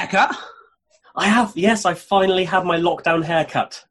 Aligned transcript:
haircut. 0.00 0.36
I 1.14 1.26
have, 1.26 1.52
yes, 1.54 1.84
I 1.84 1.94
finally 1.94 2.44
had 2.44 2.64
my 2.64 2.78
lockdown 2.78 3.22
haircut. 3.24 3.84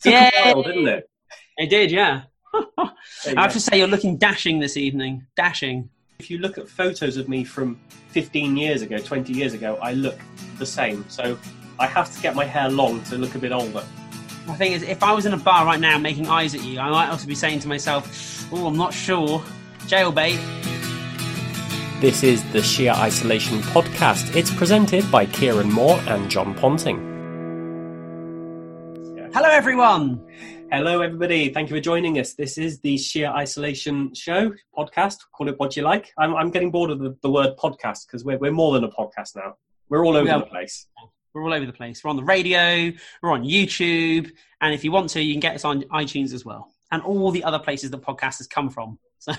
Took 0.00 0.14
a 0.14 0.30
while, 0.52 0.62
didn't 0.62 0.88
it? 0.88 1.10
It 1.58 1.68
did, 1.68 1.90
yeah. 1.90 2.22
I 2.54 3.42
have 3.42 3.52
to 3.52 3.60
say, 3.60 3.78
you're 3.78 3.88
looking 3.88 4.16
dashing 4.16 4.60
this 4.60 4.76
evening. 4.76 5.26
Dashing. 5.36 5.90
If 6.18 6.30
you 6.30 6.38
look 6.38 6.56
at 6.56 6.68
photos 6.68 7.16
of 7.18 7.28
me 7.28 7.44
from 7.44 7.78
15 8.08 8.56
years 8.56 8.80
ago, 8.82 8.96
20 8.98 9.32
years 9.32 9.52
ago, 9.52 9.78
I 9.82 9.92
look 9.92 10.18
the 10.58 10.64
same. 10.64 11.04
So 11.08 11.38
I 11.78 11.86
have 11.86 12.14
to 12.14 12.22
get 12.22 12.34
my 12.34 12.44
hair 12.44 12.70
long 12.70 13.02
to 13.04 13.18
look 13.18 13.34
a 13.34 13.38
bit 13.38 13.52
older. 13.52 13.84
The 14.46 14.54
thing 14.54 14.72
is, 14.72 14.82
if 14.82 15.02
I 15.02 15.12
was 15.12 15.26
in 15.26 15.34
a 15.34 15.38
bar 15.38 15.66
right 15.66 15.80
now 15.80 15.98
making 15.98 16.28
eyes 16.28 16.54
at 16.54 16.62
you, 16.62 16.78
I 16.78 16.88
might 16.88 17.08
also 17.08 17.26
be 17.26 17.34
saying 17.34 17.60
to 17.60 17.68
myself, 17.68 18.48
oh, 18.52 18.66
I'm 18.66 18.76
not 18.76 18.94
sure. 18.94 19.42
Jailbait. 19.80 20.75
This 21.98 22.22
is 22.22 22.44
the 22.52 22.62
Sheer 22.62 22.92
Isolation 22.92 23.60
Podcast. 23.60 24.36
It's 24.36 24.54
presented 24.54 25.10
by 25.10 25.24
Kieran 25.24 25.72
Moore 25.72 25.98
and 26.08 26.30
John 26.30 26.54
Ponting. 26.54 26.98
Hello, 29.32 29.48
everyone. 29.48 30.22
Hello, 30.70 31.00
everybody. 31.00 31.48
Thank 31.48 31.70
you 31.70 31.76
for 31.76 31.80
joining 31.80 32.18
us. 32.18 32.34
This 32.34 32.58
is 32.58 32.80
the 32.80 32.98
Sheer 32.98 33.28
Isolation 33.28 34.12
Show 34.12 34.52
podcast. 34.76 35.20
Call 35.32 35.48
it 35.48 35.58
what 35.58 35.74
you 35.74 35.84
like. 35.84 36.12
I'm, 36.18 36.36
I'm 36.36 36.50
getting 36.50 36.70
bored 36.70 36.90
of 36.90 36.98
the, 36.98 37.16
the 37.22 37.30
word 37.30 37.56
podcast 37.56 38.06
because 38.06 38.26
we're, 38.26 38.36
we're 38.36 38.52
more 38.52 38.74
than 38.74 38.84
a 38.84 38.90
podcast 38.90 39.34
now. 39.34 39.56
We're 39.88 40.04
all 40.04 40.18
over 40.18 40.40
the 40.40 40.44
place. 40.44 40.88
We're 41.32 41.44
all 41.44 41.54
over 41.54 41.64
the 41.64 41.72
place. 41.72 42.04
We're 42.04 42.10
on 42.10 42.16
the 42.16 42.24
radio, 42.24 42.92
we're 43.22 43.32
on 43.32 43.42
YouTube, 43.42 44.30
and 44.60 44.74
if 44.74 44.84
you 44.84 44.92
want 44.92 45.08
to, 45.10 45.22
you 45.22 45.32
can 45.32 45.40
get 45.40 45.54
us 45.54 45.64
on 45.64 45.80
iTunes 45.84 46.34
as 46.34 46.44
well, 46.44 46.70
and 46.92 47.00
all 47.00 47.30
the 47.30 47.42
other 47.44 47.58
places 47.58 47.90
that 47.90 48.02
podcasts 48.02 48.36
has 48.36 48.46
come 48.46 48.68
from. 48.68 48.98
So. 49.18 49.32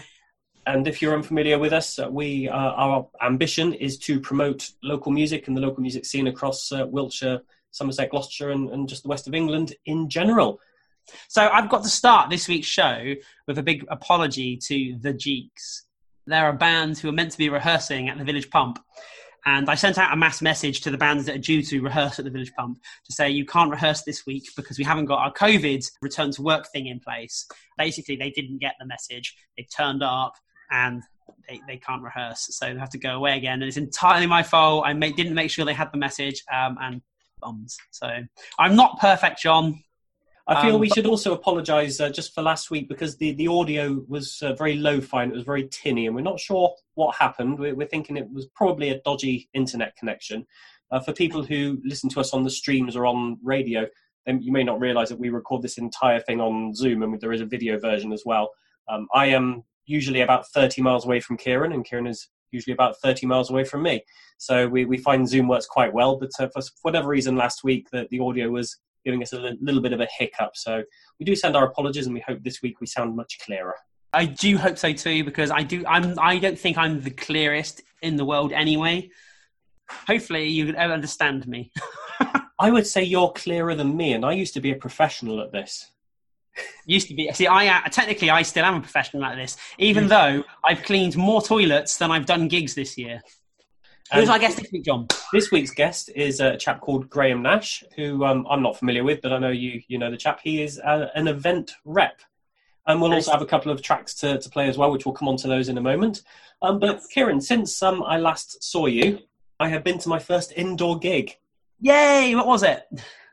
And 0.67 0.85
if 0.85 1.01
you're 1.01 1.15
unfamiliar 1.15 1.57
with 1.57 1.71
us, 1.71 1.97
uh, 1.97 2.09
we 2.11 2.49
uh, 2.49 2.55
our 2.55 3.07
ambition 3.21 3.73
is 3.73 3.97
to 3.99 4.19
promote 4.19 4.69
local 4.83 5.13
music 5.13 5.47
and 5.47 5.55
the 5.55 5.61
local 5.61 5.81
music 5.81 6.05
scene 6.05 6.27
across 6.27 6.71
uh, 6.73 6.85
Wiltshire, 6.85 7.39
Somerset, 7.71 8.11
Gloucestershire, 8.11 8.51
and, 8.51 8.69
and 8.69 8.89
just 8.89 9.03
the 9.03 9.09
west 9.09 9.27
of 9.27 9.33
England 9.33 9.73
in 9.85 10.09
general. 10.09 10.59
So 11.29 11.47
I've 11.47 11.69
got 11.69 11.83
to 11.83 11.89
start 11.89 12.29
this 12.29 12.49
week's 12.49 12.67
show 12.67 13.13
with 13.47 13.57
a 13.57 13.63
big 13.63 13.85
apology 13.89 14.57
to 14.57 14.97
the 14.99 15.13
Jeeks. 15.13 15.83
They're 16.25 16.49
a 16.49 16.53
band 16.53 16.97
who 16.97 17.07
are 17.07 17.13
meant 17.13 17.31
to 17.31 17.37
be 17.37 17.47
rehearsing 17.47 18.09
at 18.09 18.17
the 18.17 18.25
Village 18.25 18.49
Pump. 18.49 18.77
And 19.45 19.69
I 19.69 19.75
sent 19.75 19.97
out 19.97 20.11
a 20.11 20.17
mass 20.17 20.41
message 20.41 20.81
to 20.81 20.91
the 20.91 20.97
bands 20.97 21.25
that 21.25 21.35
are 21.35 21.39
due 21.39 21.61
to 21.61 21.79
rehearse 21.79 22.19
at 22.19 22.25
the 22.25 22.31
Village 22.31 22.51
Pump 22.57 22.81
to 23.05 23.13
say, 23.13 23.29
you 23.29 23.45
can't 23.45 23.71
rehearse 23.71 24.03
this 24.03 24.25
week 24.25 24.43
because 24.57 24.77
we 24.77 24.83
haven't 24.83 25.05
got 25.05 25.19
our 25.19 25.31
COVID 25.31 25.89
return 26.01 26.31
to 26.31 26.41
work 26.41 26.67
thing 26.73 26.87
in 26.87 26.99
place. 26.99 27.47
Basically, 27.77 28.17
they 28.17 28.31
didn't 28.31 28.57
get 28.57 28.75
the 28.77 28.85
message. 28.85 29.33
They 29.55 29.65
turned 29.73 30.03
up 30.03 30.33
and 30.71 31.03
they, 31.47 31.61
they 31.67 31.77
can't 31.77 32.03
rehearse, 32.03 32.47
so 32.51 32.73
they 32.73 32.79
have 32.79 32.89
to 32.89 32.97
go 32.97 33.15
away 33.15 33.37
again. 33.37 33.61
And 33.61 33.63
it's 33.63 33.77
entirely 33.77 34.27
my 34.27 34.43
fault. 34.43 34.83
I 34.85 34.93
made, 34.93 35.15
didn't 35.15 35.33
make 35.33 35.49
sure 35.51 35.65
they 35.65 35.73
had 35.73 35.91
the 35.91 35.97
message, 35.97 36.43
um, 36.53 36.77
and 36.81 37.01
bums. 37.41 37.77
So 37.91 38.09
I'm 38.59 38.75
not 38.75 38.99
perfect, 38.99 39.41
John. 39.41 39.83
I 40.49 40.61
feel 40.61 40.75
um, 40.75 40.81
we 40.81 40.89
should 40.89 41.05
also 41.05 41.33
apologise 41.33 41.99
uh, 41.99 42.09
just 42.09 42.33
for 42.33 42.41
last 42.41 42.71
week 42.71 42.87
because 42.87 43.17
the, 43.17 43.33
the 43.33 43.47
audio 43.47 44.01
was 44.07 44.41
uh, 44.41 44.53
very 44.53 44.77
low 44.77 45.01
fi 45.01 45.23
and 45.23 45.33
it 45.33 45.35
was 45.35 45.43
very 45.43 45.67
tinny, 45.67 46.05
and 46.05 46.15
we're 46.15 46.21
not 46.21 46.39
sure 46.39 46.73
what 46.95 47.15
happened. 47.15 47.59
We're, 47.59 47.75
we're 47.75 47.87
thinking 47.87 48.15
it 48.15 48.31
was 48.31 48.45
probably 48.55 48.89
a 48.89 49.01
dodgy 49.01 49.49
internet 49.53 49.95
connection. 49.97 50.45
Uh, 50.89 51.01
for 51.01 51.11
people 51.11 51.43
who 51.43 51.79
listen 51.83 52.09
to 52.11 52.21
us 52.21 52.33
on 52.33 52.43
the 52.43 52.49
streams 52.49 52.95
or 52.95 53.05
on 53.05 53.37
radio, 53.43 53.87
then 54.25 54.41
you 54.41 54.53
may 54.53 54.63
not 54.63 54.79
realise 54.79 55.09
that 55.09 55.19
we 55.19 55.27
record 55.27 55.61
this 55.61 55.77
entire 55.77 56.21
thing 56.21 56.39
on 56.39 56.73
Zoom, 56.73 57.03
and 57.03 57.19
there 57.19 57.33
is 57.33 57.41
a 57.41 57.45
video 57.45 57.77
version 57.77 58.13
as 58.13 58.23
well. 58.25 58.51
Um, 58.87 59.07
I 59.13 59.25
am 59.27 59.65
usually 59.87 60.21
about 60.21 60.47
30 60.49 60.81
miles 60.81 61.05
away 61.05 61.19
from 61.19 61.37
Kieran, 61.37 61.71
and 61.71 61.83
Kieran 61.83 62.07
is 62.07 62.29
usually 62.51 62.73
about 62.73 62.97
30 63.01 63.25
miles 63.25 63.49
away 63.49 63.63
from 63.63 63.81
me. 63.81 64.03
So 64.37 64.67
we, 64.67 64.85
we 64.85 64.97
find 64.97 65.27
Zoom 65.27 65.47
works 65.47 65.65
quite 65.65 65.93
well, 65.93 66.17
but 66.17 66.29
uh, 66.39 66.47
for 66.53 66.61
whatever 66.83 67.09
reason 67.09 67.35
last 67.35 67.63
week 67.63 67.87
the, 67.91 68.07
the 68.11 68.19
audio 68.19 68.49
was 68.49 68.77
giving 69.03 69.23
us 69.23 69.33
a 69.33 69.55
little 69.61 69.81
bit 69.81 69.93
of 69.93 70.01
a 70.01 70.07
hiccup. 70.17 70.51
So 70.55 70.83
we 71.19 71.25
do 71.25 71.35
send 71.35 71.55
our 71.55 71.65
apologies, 71.65 72.05
and 72.05 72.13
we 72.13 72.23
hope 72.27 72.43
this 72.43 72.61
week 72.61 72.79
we 72.79 72.87
sound 72.87 73.15
much 73.15 73.39
clearer. 73.39 73.75
I 74.13 74.25
do 74.25 74.57
hope 74.57 74.77
so 74.77 74.93
too, 74.93 75.23
because 75.23 75.51
I 75.51 75.63
do. 75.63 75.83
I'm. 75.87 76.17
I 76.19 76.37
don't 76.39 76.57
think 76.57 76.77
I'm 76.77 77.01
the 77.01 77.11
clearest 77.11 77.81
in 78.01 78.15
the 78.15 78.25
world 78.25 78.53
anyway. 78.53 79.09
Hopefully, 79.89 80.47
you 80.47 80.75
understand 80.75 81.47
me. 81.47 81.71
I 82.59 82.71
would 82.71 82.87
say 82.87 83.03
you're 83.03 83.31
clearer 83.31 83.75
than 83.75 83.95
me, 83.95 84.13
and 84.13 84.25
I 84.25 84.33
used 84.33 84.53
to 84.55 84.61
be 84.61 84.71
a 84.71 84.75
professional 84.75 85.41
at 85.41 85.51
this. 85.51 85.91
Used 86.85 87.07
to 87.09 87.13
be. 87.13 87.31
See, 87.33 87.47
I 87.47 87.67
uh, 87.67 87.89
technically 87.89 88.29
I 88.29 88.41
still 88.41 88.65
am 88.65 88.75
a 88.75 88.81
professional 88.81 89.23
at 89.25 89.35
this, 89.35 89.57
even 89.77 90.05
mm. 90.05 90.09
though 90.09 90.43
I've 90.63 90.83
cleaned 90.83 91.17
more 91.17 91.41
toilets 91.41 91.97
than 91.97 92.11
I've 92.11 92.25
done 92.25 92.47
gigs 92.47 92.75
this 92.75 92.97
year. 92.97 93.21
Who's 94.13 94.29
our 94.29 94.39
guest 94.39 94.57
this 94.57 94.71
week, 94.71 94.85
John? 94.85 95.07
This 95.33 95.51
week's 95.51 95.71
guest 95.71 96.09
is 96.15 96.39
a 96.39 96.55
chap 96.55 96.79
called 96.79 97.09
Graham 97.09 97.41
Nash, 97.41 97.83
who 97.97 98.23
um, 98.23 98.47
I'm 98.49 98.61
not 98.61 98.77
familiar 98.77 99.03
with, 99.03 99.21
but 99.21 99.33
I 99.33 99.37
know 99.37 99.49
you 99.49 99.81
you 99.87 99.97
know 99.97 100.09
the 100.09 100.17
chap. 100.17 100.39
He 100.41 100.63
is 100.63 100.77
a, 100.77 100.87
uh, 100.87 101.09
an 101.15 101.27
event 101.27 101.73
rep, 101.83 102.21
and 102.85 103.01
we'll 103.01 103.13
also 103.13 103.31
have 103.31 103.41
a 103.41 103.45
couple 103.45 103.71
of 103.71 103.81
tracks 103.81 104.13
to, 104.15 104.37
to 104.39 104.49
play 104.49 104.69
as 104.69 104.77
well, 104.77 104.91
which 104.91 105.05
we'll 105.05 105.15
come 105.15 105.27
on 105.27 105.35
to 105.37 105.47
those 105.47 105.67
in 105.67 105.77
a 105.77 105.81
moment. 105.81 106.23
Um, 106.61 106.79
but 106.79 107.01
Kieran, 107.11 107.41
since 107.41 107.83
um, 107.83 108.01
I 108.01 108.17
last 108.17 108.63
saw 108.63 108.85
you, 108.85 109.19
I 109.59 109.67
have 109.69 109.83
been 109.83 109.99
to 109.99 110.09
my 110.09 110.19
first 110.19 110.53
indoor 110.55 110.97
gig. 110.97 111.35
Yay! 111.81 112.33
What 112.33 112.47
was 112.47 112.63
it? 112.63 112.87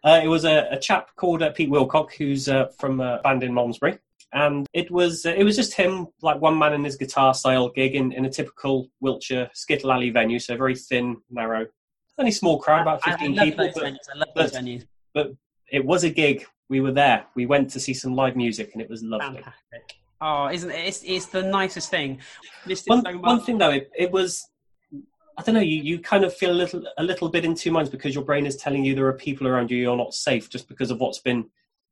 Uh, 0.04 0.20
it 0.22 0.28
was 0.28 0.44
a, 0.44 0.68
a 0.70 0.78
chap 0.78 1.08
called 1.16 1.42
uh, 1.42 1.50
Pete 1.50 1.70
Wilcock, 1.70 2.12
who's 2.12 2.46
uh, 2.48 2.66
from 2.78 3.00
a 3.00 3.20
band 3.24 3.42
in 3.42 3.54
Malmesbury, 3.54 3.98
and 4.34 4.66
it 4.74 4.90
was 4.90 5.24
uh, 5.24 5.30
it 5.30 5.44
was 5.44 5.56
just 5.56 5.72
him, 5.72 6.08
like 6.20 6.40
one 6.40 6.58
man 6.58 6.74
in 6.74 6.84
his 6.84 6.96
guitar 6.96 7.32
style 7.32 7.70
gig 7.70 7.94
in, 7.94 8.12
in 8.12 8.26
a 8.26 8.30
typical 8.30 8.90
Wiltshire 9.00 9.48
skittle 9.54 9.90
alley 9.90 10.10
venue, 10.10 10.38
so 10.38 10.56
very 10.56 10.76
thin, 10.76 11.16
narrow, 11.30 11.66
only 12.18 12.32
small 12.32 12.58
crowd, 12.58 12.82
about 12.82 13.02
fifteen 13.02 13.38
I, 13.38 13.42
I 13.42 13.44
people. 13.46 13.70
But, 13.74 13.82
venues. 13.82 13.96
I 14.14 14.18
love 14.18 14.28
those 14.36 14.52
venues. 14.52 14.86
But 15.14 15.32
it 15.72 15.84
was 15.84 16.04
a 16.04 16.10
gig. 16.10 16.44
We 16.68 16.80
were 16.80 16.92
there. 16.92 17.24
We 17.34 17.46
went 17.46 17.70
to 17.70 17.80
see 17.80 17.94
some 17.94 18.14
live 18.14 18.36
music, 18.36 18.72
and 18.74 18.82
it 18.82 18.90
was 18.90 19.02
lovely. 19.02 19.42
Fantastic. 19.42 19.96
Oh, 20.20 20.48
isn't 20.48 20.70
it? 20.70 20.86
It's, 20.86 21.02
it's 21.02 21.26
the 21.26 21.42
nicest 21.42 21.90
thing. 21.90 22.20
One, 22.86 23.04
so 23.04 23.18
one 23.18 23.40
thing 23.40 23.58
though, 23.58 23.70
it, 23.70 23.90
it 23.96 24.10
was 24.10 24.48
I 25.36 25.42
don't 25.42 25.54
know. 25.54 25.60
You, 25.60 25.82
you 25.82 25.98
kind 25.98 26.24
of 26.24 26.34
feel 26.34 26.50
a 26.50 26.52
little 26.52 26.84
a 26.96 27.02
little 27.02 27.28
bit 27.28 27.44
in 27.44 27.54
two 27.54 27.72
minds 27.72 27.90
because 27.90 28.14
your 28.14 28.24
brain 28.24 28.46
is 28.46 28.56
telling 28.56 28.84
you 28.84 28.94
there 28.94 29.06
are 29.06 29.12
people 29.12 29.48
around 29.48 29.70
you 29.70 29.78
you're 29.78 29.96
not 29.96 30.14
safe 30.14 30.48
just 30.48 30.68
because 30.68 30.90
of 30.90 31.00
what's 31.00 31.18
been 31.18 31.46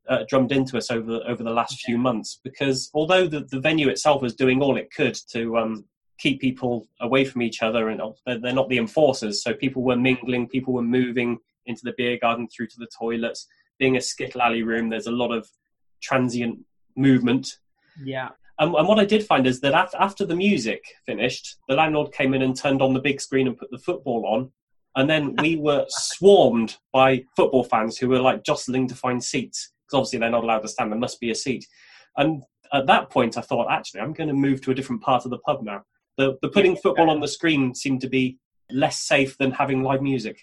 uh, 0.08 0.24
drummed 0.28 0.52
into 0.52 0.76
us 0.76 0.90
over 0.90 1.20
over 1.26 1.42
the 1.42 1.50
last 1.50 1.80
few 1.80 1.98
months. 1.98 2.40
Because 2.42 2.90
although 2.94 3.26
the, 3.26 3.40
the 3.40 3.60
venue 3.60 3.88
itself 3.88 4.22
was 4.22 4.34
doing 4.34 4.62
all 4.62 4.76
it 4.76 4.92
could 4.94 5.18
to 5.30 5.58
um, 5.58 5.84
keep 6.18 6.40
people 6.40 6.86
away 7.00 7.24
from 7.24 7.42
each 7.42 7.62
other, 7.62 7.88
and 7.88 8.00
they're 8.26 8.52
not 8.52 8.68
the 8.68 8.78
enforcers, 8.78 9.42
so 9.42 9.52
people 9.52 9.82
were 9.82 9.96
mingling, 9.96 10.48
people 10.48 10.72
were 10.72 10.82
moving 10.82 11.38
into 11.66 11.82
the 11.84 11.94
beer 11.96 12.18
garden 12.18 12.48
through 12.48 12.68
to 12.68 12.78
the 12.78 12.88
toilets. 12.96 13.46
Being 13.78 13.96
a 13.96 14.00
skittle 14.00 14.42
alley 14.42 14.62
room, 14.62 14.88
there's 14.88 15.06
a 15.06 15.12
lot 15.12 15.32
of 15.32 15.48
transient 16.00 16.60
movement. 16.96 17.58
Yeah. 18.02 18.30
And, 18.62 18.76
and, 18.76 18.86
what 18.86 19.00
I 19.00 19.04
did 19.04 19.26
find 19.26 19.44
is 19.44 19.60
that 19.60 19.74
after, 19.74 19.96
after 19.96 20.24
the 20.24 20.36
music 20.36 20.84
finished, 21.04 21.56
the 21.66 21.74
landlord 21.74 22.12
came 22.12 22.32
in 22.32 22.42
and 22.42 22.56
turned 22.56 22.80
on 22.80 22.94
the 22.94 23.00
big 23.00 23.20
screen 23.20 23.48
and 23.48 23.58
put 23.58 23.72
the 23.72 23.78
football 23.78 24.24
on. 24.24 24.52
And 24.94 25.10
then 25.10 25.34
we 25.40 25.56
were 25.68 25.84
swarmed 25.88 26.76
by 26.92 27.24
football 27.34 27.64
fans 27.64 27.98
who 27.98 28.08
were 28.08 28.20
like 28.20 28.44
jostling 28.44 28.86
to 28.86 28.94
find 28.94 29.22
seats 29.22 29.72
because 29.84 29.98
obviously 29.98 30.20
they're 30.20 30.30
not 30.30 30.44
allowed 30.44 30.60
to 30.60 30.68
stand. 30.68 30.92
There 30.92 30.98
must 30.98 31.18
be 31.18 31.32
a 31.32 31.34
seat. 31.34 31.66
And 32.16 32.44
at 32.72 32.86
that 32.86 33.10
point, 33.10 33.36
I 33.36 33.40
thought, 33.40 33.68
actually, 33.68 34.00
I'm 34.00 34.12
going 34.12 34.28
to 34.28 34.34
move 34.34 34.60
to 34.62 34.70
a 34.70 34.74
different 34.74 35.02
part 35.02 35.24
of 35.24 35.32
the 35.32 35.38
pub 35.38 35.64
now. 35.64 35.82
The, 36.16 36.38
the 36.40 36.48
putting 36.48 36.76
football 36.76 37.10
on 37.10 37.18
the 37.18 37.26
screen 37.26 37.74
seemed 37.74 38.00
to 38.02 38.08
be 38.08 38.38
less 38.70 39.02
safe 39.02 39.36
than 39.38 39.50
having 39.50 39.82
live 39.82 40.02
music. 40.02 40.38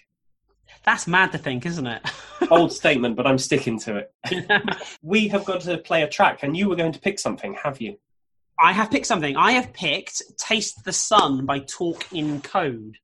That's 0.84 1.06
mad 1.06 1.32
to 1.32 1.38
think, 1.38 1.64
isn't 1.64 1.86
it? 1.86 2.02
Old 2.50 2.70
statement, 2.70 3.16
but 3.16 3.26
I'm 3.26 3.38
sticking 3.38 3.78
to 3.80 3.96
it. 3.96 4.52
we 5.02 5.28
have 5.28 5.46
got 5.46 5.62
to 5.62 5.78
play 5.78 6.02
a 6.02 6.08
track, 6.08 6.42
and 6.42 6.54
you 6.54 6.68
were 6.68 6.76
going 6.76 6.92
to 6.92 7.00
pick 7.00 7.18
something, 7.18 7.54
have 7.54 7.80
you? 7.80 7.96
I 8.60 8.72
have 8.72 8.90
picked 8.90 9.06
something. 9.06 9.36
I 9.36 9.52
have 9.52 9.72
picked 9.72 10.22
Taste 10.36 10.84
the 10.84 10.92
Sun 10.92 11.46
by 11.46 11.60
Talk 11.60 12.12
in 12.12 12.40
Code. 12.42 12.98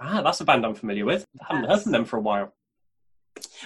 Ah, 0.00 0.22
that's 0.22 0.40
a 0.40 0.44
band 0.44 0.66
I'm 0.66 0.74
familiar 0.74 1.04
with. 1.04 1.24
I 1.40 1.54
haven't 1.54 1.70
heard 1.70 1.82
from 1.82 1.92
them 1.92 2.04
for 2.04 2.16
a 2.16 2.20
while. 2.20 2.52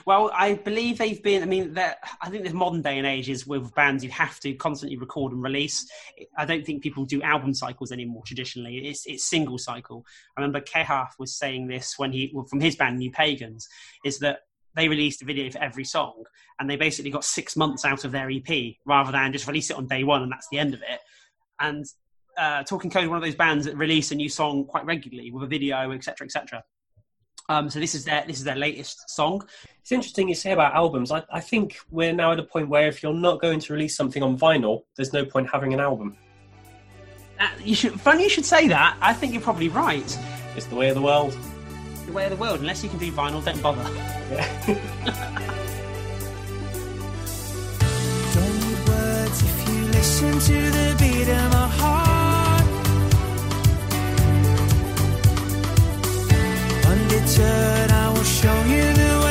Well, 0.04 0.30
I 0.34 0.54
believe 0.54 0.98
they've 0.98 1.22
been. 1.22 1.42
I 1.42 1.46
mean, 1.46 1.76
I 1.78 2.28
think 2.28 2.44
this 2.44 2.52
modern 2.52 2.82
day 2.82 2.98
and 2.98 3.06
age 3.06 3.28
is 3.28 3.46
with 3.46 3.74
bands 3.74 4.04
you 4.04 4.10
have 4.10 4.38
to 4.40 4.52
constantly 4.54 4.96
record 4.98 5.32
and 5.32 5.42
release. 5.42 5.90
I 6.36 6.44
don't 6.44 6.64
think 6.64 6.82
people 6.82 7.04
do 7.04 7.22
album 7.22 7.54
cycles 7.54 7.92
anymore. 7.92 8.22
Traditionally, 8.26 8.86
it's 8.86 9.06
it's 9.06 9.24
single 9.24 9.58
cycle. 9.58 10.04
I 10.36 10.40
remember 10.40 10.60
Cahir 10.60 11.08
was 11.18 11.36
saying 11.36 11.66
this 11.66 11.94
when 11.96 12.12
he 12.12 12.30
well, 12.32 12.44
from 12.44 12.60
his 12.60 12.76
band 12.76 12.98
New 12.98 13.10
Pagans 13.10 13.66
is 14.04 14.18
that 14.20 14.40
they 14.76 14.88
released 14.88 15.22
a 15.22 15.24
video 15.24 15.50
for 15.50 15.58
every 15.58 15.84
song, 15.84 16.24
and 16.60 16.70
they 16.70 16.76
basically 16.76 17.10
got 17.10 17.24
six 17.24 17.56
months 17.56 17.84
out 17.84 18.04
of 18.04 18.12
their 18.12 18.30
EP 18.30 18.76
rather 18.84 19.10
than 19.10 19.32
just 19.32 19.46
release 19.46 19.70
it 19.70 19.76
on 19.76 19.86
day 19.86 20.04
one 20.04 20.22
and 20.22 20.30
that's 20.30 20.48
the 20.50 20.58
end 20.58 20.74
of 20.74 20.80
it. 20.82 21.00
And 21.58 21.84
uh, 22.36 22.62
Talk 22.62 22.84
in 22.84 22.90
Code, 22.90 23.08
one 23.08 23.16
of 23.16 23.24
those 23.24 23.34
bands 23.34 23.64
that 23.64 23.76
release 23.76 24.10
a 24.10 24.14
new 24.14 24.28
song 24.28 24.64
quite 24.64 24.84
regularly 24.84 25.30
with 25.30 25.42
a 25.42 25.46
video, 25.46 25.90
etc., 25.92 26.26
etc. 26.26 26.62
Um, 27.48 27.70
so 27.70 27.78
this 27.78 27.94
is 27.94 28.04
their 28.04 28.24
this 28.26 28.38
is 28.38 28.44
their 28.44 28.56
latest 28.56 29.08
song. 29.08 29.46
It's 29.80 29.92
interesting 29.92 30.28
you 30.28 30.34
say 30.34 30.52
about 30.52 30.74
albums. 30.74 31.12
I, 31.12 31.22
I 31.32 31.40
think 31.40 31.78
we're 31.90 32.12
now 32.12 32.32
at 32.32 32.40
a 32.40 32.42
point 32.42 32.68
where 32.68 32.88
if 32.88 33.02
you're 33.02 33.14
not 33.14 33.40
going 33.40 33.60
to 33.60 33.72
release 33.72 33.96
something 33.96 34.22
on 34.22 34.36
vinyl, 34.36 34.82
there's 34.96 35.12
no 35.12 35.24
point 35.24 35.48
having 35.52 35.72
an 35.72 35.80
album. 35.80 36.16
Uh, 37.38 37.48
you 37.62 37.74
should. 37.74 38.00
Funny 38.00 38.24
you 38.24 38.30
should 38.30 38.44
say 38.44 38.68
that. 38.68 38.96
I 39.00 39.12
think 39.12 39.32
you're 39.32 39.42
probably 39.42 39.68
right. 39.68 40.18
It's 40.56 40.66
the 40.66 40.74
way 40.74 40.88
of 40.88 40.96
the 40.96 41.02
world. 41.02 41.36
The 42.06 42.12
way 42.12 42.24
of 42.24 42.30
the 42.30 42.36
world. 42.36 42.60
Unless 42.60 42.82
you 42.82 42.88
can 42.88 42.98
do 42.98 43.10
vinyl, 43.12 43.44
don't 43.44 43.62
bother. 43.62 43.82
Don't 48.34 48.54
need 48.60 48.88
words 48.88 49.42
if 49.42 49.68
you 49.68 49.84
listen 49.86 50.32
to 50.38 50.70
the 50.70 50.96
beat 50.98 51.28
of 51.28 51.52
my 51.52 51.68
heart. 51.78 52.66
Undeterred, 56.86 57.90
I 57.90 58.12
will 58.12 58.24
show 58.24 58.62
you 58.64 58.92
the 58.92 59.25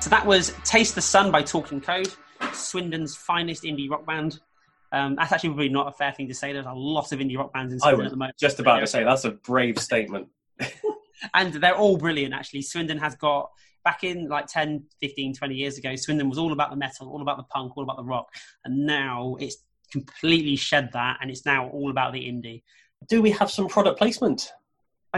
So 0.00 0.10
that 0.10 0.24
was 0.24 0.54
Taste 0.64 0.94
the 0.94 1.02
Sun 1.02 1.30
by 1.30 1.42
Talk 1.42 1.72
in 1.72 1.80
Code, 1.80 2.12
Swindon's 2.52 3.16
finest 3.16 3.64
indie 3.64 3.90
rock 3.90 4.06
band. 4.06 4.40
Um, 4.92 5.16
that's 5.16 5.32
actually 5.32 5.50
probably 5.50 5.68
not 5.68 5.88
a 5.88 5.92
fair 5.92 6.12
thing 6.12 6.28
to 6.28 6.34
say. 6.34 6.52
There's 6.52 6.66
a 6.66 6.72
lot 6.72 7.12
of 7.12 7.18
indie 7.18 7.36
rock 7.36 7.52
bands 7.52 7.72
in 7.72 7.80
Swindon 7.80 8.06
at 8.06 8.10
the 8.10 8.16
moment. 8.16 8.38
just 8.38 8.60
about 8.60 8.80
to 8.80 8.86
say 8.86 9.04
that's 9.04 9.24
a 9.24 9.32
brave 9.32 9.78
statement. 9.78 10.28
and 11.34 11.54
they're 11.54 11.76
all 11.76 11.96
brilliant 11.96 12.34
actually 12.34 12.62
swindon 12.62 12.98
has 12.98 13.14
got 13.16 13.50
back 13.84 14.04
in 14.04 14.28
like 14.28 14.46
10 14.46 14.84
15 15.00 15.34
20 15.34 15.54
years 15.54 15.78
ago 15.78 15.96
swindon 15.96 16.28
was 16.28 16.38
all 16.38 16.52
about 16.52 16.70
the 16.70 16.76
metal 16.76 17.08
all 17.08 17.22
about 17.22 17.36
the 17.36 17.44
punk 17.44 17.76
all 17.76 17.82
about 17.82 17.96
the 17.96 18.04
rock 18.04 18.28
and 18.64 18.86
now 18.86 19.36
it's 19.40 19.58
completely 19.90 20.56
shed 20.56 20.90
that 20.92 21.18
and 21.20 21.30
it's 21.30 21.46
now 21.46 21.68
all 21.68 21.90
about 21.90 22.12
the 22.12 22.20
indie 22.20 22.62
Do 23.08 23.22
we 23.22 23.30
have 23.30 23.50
some 23.50 23.68
product 23.68 23.98
placement? 23.98 24.52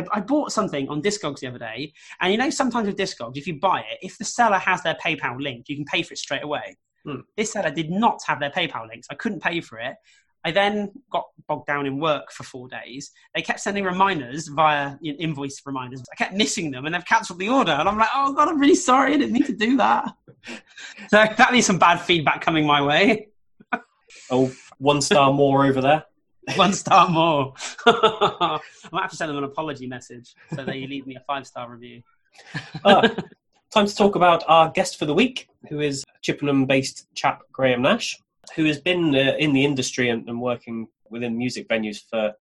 I, 0.01 0.19
I 0.19 0.21
bought 0.21 0.53
something 0.53 0.89
on 0.89 1.03
Discogs 1.03 1.41
the 1.41 1.47
other 1.47 1.59
day, 1.59 1.93
and 2.21 2.33
you 2.33 2.39
know 2.39 2.51
sometimes 2.51 2.87
with 2.87 2.97
Discogs, 2.97 3.37
if 3.37 3.47
you 3.47 3.59
buy 3.59 3.81
it, 3.81 3.99
if 4.03 4.19
the 4.19 4.25
seller 4.25 4.59
has 4.59 4.83
their 4.83 4.97
PayPal 5.05 5.41
link, 5.41 5.69
you 5.69 5.77
can 5.77 5.85
pay 5.85 6.03
for 6.03 6.15
it 6.15 6.19
straight 6.19 6.43
away. 6.43 6.77
Hmm. 7.05 7.21
This 7.37 7.53
seller 7.53 7.71
did 7.71 7.91
not 7.91 8.21
have 8.27 8.41
their 8.41 8.51
PayPal 8.51 8.89
links. 8.89 9.07
I 9.11 9.15
couldn't 9.15 9.43
pay 9.43 9.61
for 9.61 9.79
it. 9.79 9.97
I 10.45 10.53
then 10.53 10.93
got 11.11 11.25
bogged 11.49 11.67
down 11.67 11.87
in 11.87 11.99
work 11.99 12.33
for 12.33 12.45
four 12.45 12.67
days. 12.69 13.11
They 13.35 13.43
kept 13.43 13.61
sending 13.61 13.85
reminders 13.85 14.49
via 14.49 14.97
you 15.03 15.13
know, 15.13 15.19
invoice 15.19 15.61
reminders. 15.67 16.03
I 16.11 16.17
kept 16.17 16.35
missing 16.35 16.71
them, 16.71 16.87
and 16.87 16.95
they've 16.95 17.05
cancelled 17.05 17.39
the 17.39 17.49
order. 17.49 17.73
And 17.73 17.89
I'm 17.89 17.99
like, 17.99 18.09
oh 18.15 18.33
god, 18.33 18.49
I'm 18.49 18.59
really 18.59 18.75
sorry. 18.75 19.15
I 19.15 19.19
didn't 19.19 19.33
mean 19.33 19.45
to 19.45 19.57
do 19.57 19.77
that. 19.77 20.13
so 21.09 21.25
that 21.37 21.53
means 21.53 21.67
some 21.67 21.79
bad 21.79 21.99
feedback 21.99 22.41
coming 22.41 22.67
my 22.67 22.83
way. 22.83 23.29
Oh, 24.31 24.53
one 24.79 25.01
star 25.01 25.33
more 25.33 25.67
over 25.67 25.81
there. 25.81 26.05
One 26.57 26.73
star 26.73 27.09
more. 27.09 27.55
I 27.87 28.59
might 28.93 29.03
have 29.03 29.11
to 29.11 29.17
send 29.17 29.31
them 29.31 29.39
an 29.39 29.45
apology 29.45 29.87
message 29.87 30.35
so 30.55 30.65
they 30.65 30.87
leave 30.87 31.07
me 31.07 31.17
a 31.17 31.21
five 31.21 31.47
star 31.47 31.71
review. 31.71 32.03
Ah, 32.85 33.03
time 33.73 33.87
to 33.87 33.95
talk 33.95 34.15
about 34.15 34.45
our 34.47 34.71
guest 34.71 34.99
for 34.99 35.05
the 35.05 35.13
week, 35.13 35.49
who 35.69 35.81
is 35.81 36.05
Chippenham 36.23 36.67
based 36.67 37.07
chap 37.15 37.43
Graham 37.53 37.83
Nash, 37.83 38.17
who 38.55 38.65
has 38.65 38.81
been 38.81 39.15
uh, 39.15 39.35
in 39.39 39.53
the 39.53 39.65
industry 39.65 40.09
and, 40.09 40.29
and 40.29 40.41
working 40.41 40.87
within 41.11 41.37
music 41.37 41.69
venues 41.69 41.99
for 42.09 42.33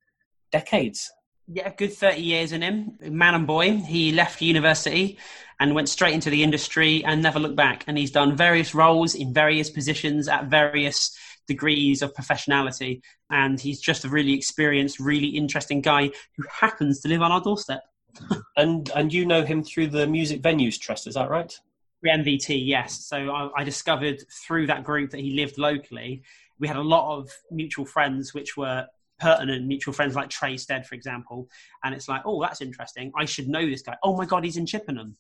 decades. 0.53 1.11
Yeah, 1.51 1.73
good 1.75 1.95
30 1.95 2.21
years 2.21 2.53
in 2.53 2.61
him. 2.61 2.99
Man 3.01 3.35
and 3.35 3.47
boy. 3.47 3.77
He 3.79 4.13
left 4.13 4.43
university 4.43 5.19
and 5.59 5.75
went 5.75 5.89
straight 5.89 6.13
into 6.13 6.29
the 6.29 6.43
industry 6.43 7.03
and 7.05 7.23
never 7.23 7.39
looked 7.39 7.57
back. 7.57 7.85
And 7.87 7.97
he's 7.97 8.11
done 8.11 8.37
various 8.37 8.75
roles 8.75 9.15
in 9.15 9.33
various 9.33 9.71
positions 9.71 10.29
at 10.29 10.45
various 10.45 11.17
degrees 11.49 12.03
of 12.03 12.15
professionality. 12.15 13.01
And 13.31 13.59
he's 13.59 13.81
just 13.81 14.05
a 14.05 14.09
really 14.09 14.35
experienced, 14.35 15.01
really 15.01 15.29
interesting 15.29 15.81
guy 15.81 16.11
who 16.37 16.45
happens 16.51 17.01
to 17.01 17.09
live 17.09 17.23
on 17.23 17.33
our 17.33 17.41
doorstep. 17.41 17.83
And 18.57 18.91
and 18.97 19.13
you 19.13 19.25
know 19.25 19.45
him 19.45 19.63
through 19.63 19.89
the 19.89 20.05
Music 20.07 20.43
Venues 20.43 20.81
Trust, 20.81 21.07
is 21.07 21.15
that 21.15 21.31
right? 21.31 21.57
MVT, 22.05 22.67
yes. 22.67 23.05
So 23.05 23.31
I, 23.31 23.61
I 23.61 23.65
discovered 23.65 24.25
through 24.45 24.67
that 24.67 24.83
group 24.83 25.11
that 25.11 25.21
he 25.21 25.31
lived 25.35 25.59
locally. 25.59 26.23
We 26.59 26.67
had 26.67 26.77
a 26.77 26.83
lot 26.83 27.17
of 27.17 27.31
mutual 27.53 27.87
friends, 27.87 28.35
which 28.35 28.57
were 28.57 28.87
pertinent 29.21 29.67
mutual 29.67 29.95
friends 29.95 30.15
like 30.17 30.31
Trey 30.31 30.57
Stead, 30.57 30.87
for 30.87 30.95
example. 30.95 31.49
And 31.85 31.95
it's 31.95 32.09
like, 32.09 32.23
oh, 32.25 32.41
that's 32.41 32.61
interesting. 32.61 33.13
I 33.17 33.25
should 33.25 33.49
know 33.49 33.65
this 33.65 33.83
guy. 33.83 33.97
Oh 34.03 34.17
my 34.17 34.25
God, 34.25 34.45
he's 34.45 34.57
in 34.57 34.67
Chippenham. 34.67 35.17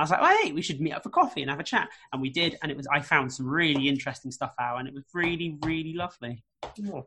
I 0.00 0.02
was 0.02 0.10
like, 0.10 0.20
oh, 0.22 0.38
hey, 0.42 0.52
we 0.52 0.62
should 0.62 0.80
meet 0.80 0.92
up 0.92 1.02
for 1.02 1.10
coffee 1.10 1.42
and 1.42 1.50
have 1.50 1.60
a 1.60 1.64
chat. 1.64 1.90
And 2.10 2.22
we 2.22 2.30
did. 2.30 2.56
And 2.62 2.72
it 2.72 2.76
was, 2.76 2.86
I 2.86 3.00
found 3.00 3.30
some 3.30 3.46
really 3.46 3.86
interesting 3.86 4.30
stuff 4.30 4.54
out 4.58 4.78
and 4.78 4.88
it 4.88 4.94
was 4.94 5.04
really, 5.12 5.58
really 5.62 5.92
lovely. 5.92 6.42
Oh. 6.90 7.06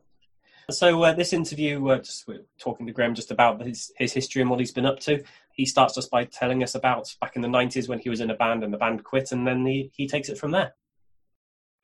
So 0.70 1.02
uh, 1.02 1.12
this 1.12 1.32
interview, 1.32 1.88
uh, 1.88 1.98
just 1.98 2.28
we're 2.28 2.44
talking 2.60 2.86
to 2.86 2.92
Graham 2.92 3.16
just 3.16 3.32
about 3.32 3.60
his, 3.62 3.90
his 3.98 4.12
history 4.12 4.42
and 4.42 4.48
what 4.48 4.60
he's 4.60 4.70
been 4.70 4.86
up 4.86 5.00
to. 5.00 5.24
He 5.54 5.66
starts 5.66 5.96
just 5.96 6.08
by 6.08 6.22
telling 6.24 6.62
us 6.62 6.76
about 6.76 7.12
back 7.20 7.34
in 7.34 7.42
the 7.42 7.48
90s 7.48 7.88
when 7.88 7.98
he 7.98 8.10
was 8.10 8.20
in 8.20 8.30
a 8.30 8.36
band 8.36 8.62
and 8.62 8.72
the 8.72 8.78
band 8.78 9.02
quit, 9.02 9.32
and 9.32 9.44
then 9.44 9.66
he, 9.66 9.90
he 9.92 10.06
takes 10.06 10.28
it 10.28 10.38
from 10.38 10.52
there. 10.52 10.74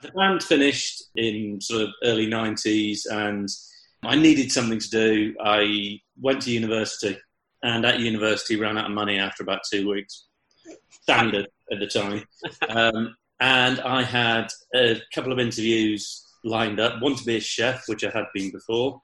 The 0.03 0.13
band 0.13 0.45
finished 0.45 1.03
in 1.17 1.61
sort 1.61 1.83
of 1.83 1.89
early 2.05 2.29
90s 2.29 3.01
and 3.11 3.49
I 4.05 4.15
needed 4.15 4.53
something 4.53 4.79
to 4.79 4.91
do. 4.91 5.35
I 5.45 5.99
went 6.21 6.43
to 6.43 6.53
university 6.53 7.19
and 7.65 7.85
at 7.85 7.99
university 7.99 8.57
ran 8.57 8.79
out 8.79 8.87
of 8.87 8.93
money 8.93 9.19
after 9.19 9.43
about 9.43 9.63
two 9.71 9.91
weeks. 9.91 10.29
Standard 11.03 11.49
at 11.73 11.79
the 11.79 11.87
time. 11.87 12.25
Um, 12.69 13.17
and 13.41 13.81
I 13.81 14.03
had 14.03 14.49
a 14.75 15.01
couple 15.15 15.33
of 15.33 15.39
interviews 15.39 16.25
lined 16.45 16.81
up 16.81 17.01
one 17.03 17.17
to 17.17 17.25
be 17.25 17.37
a 17.37 17.41
chef, 17.41 17.85
which 17.87 18.05
I 18.05 18.11
had 18.11 18.27
been 18.35 18.51
before, 18.51 19.01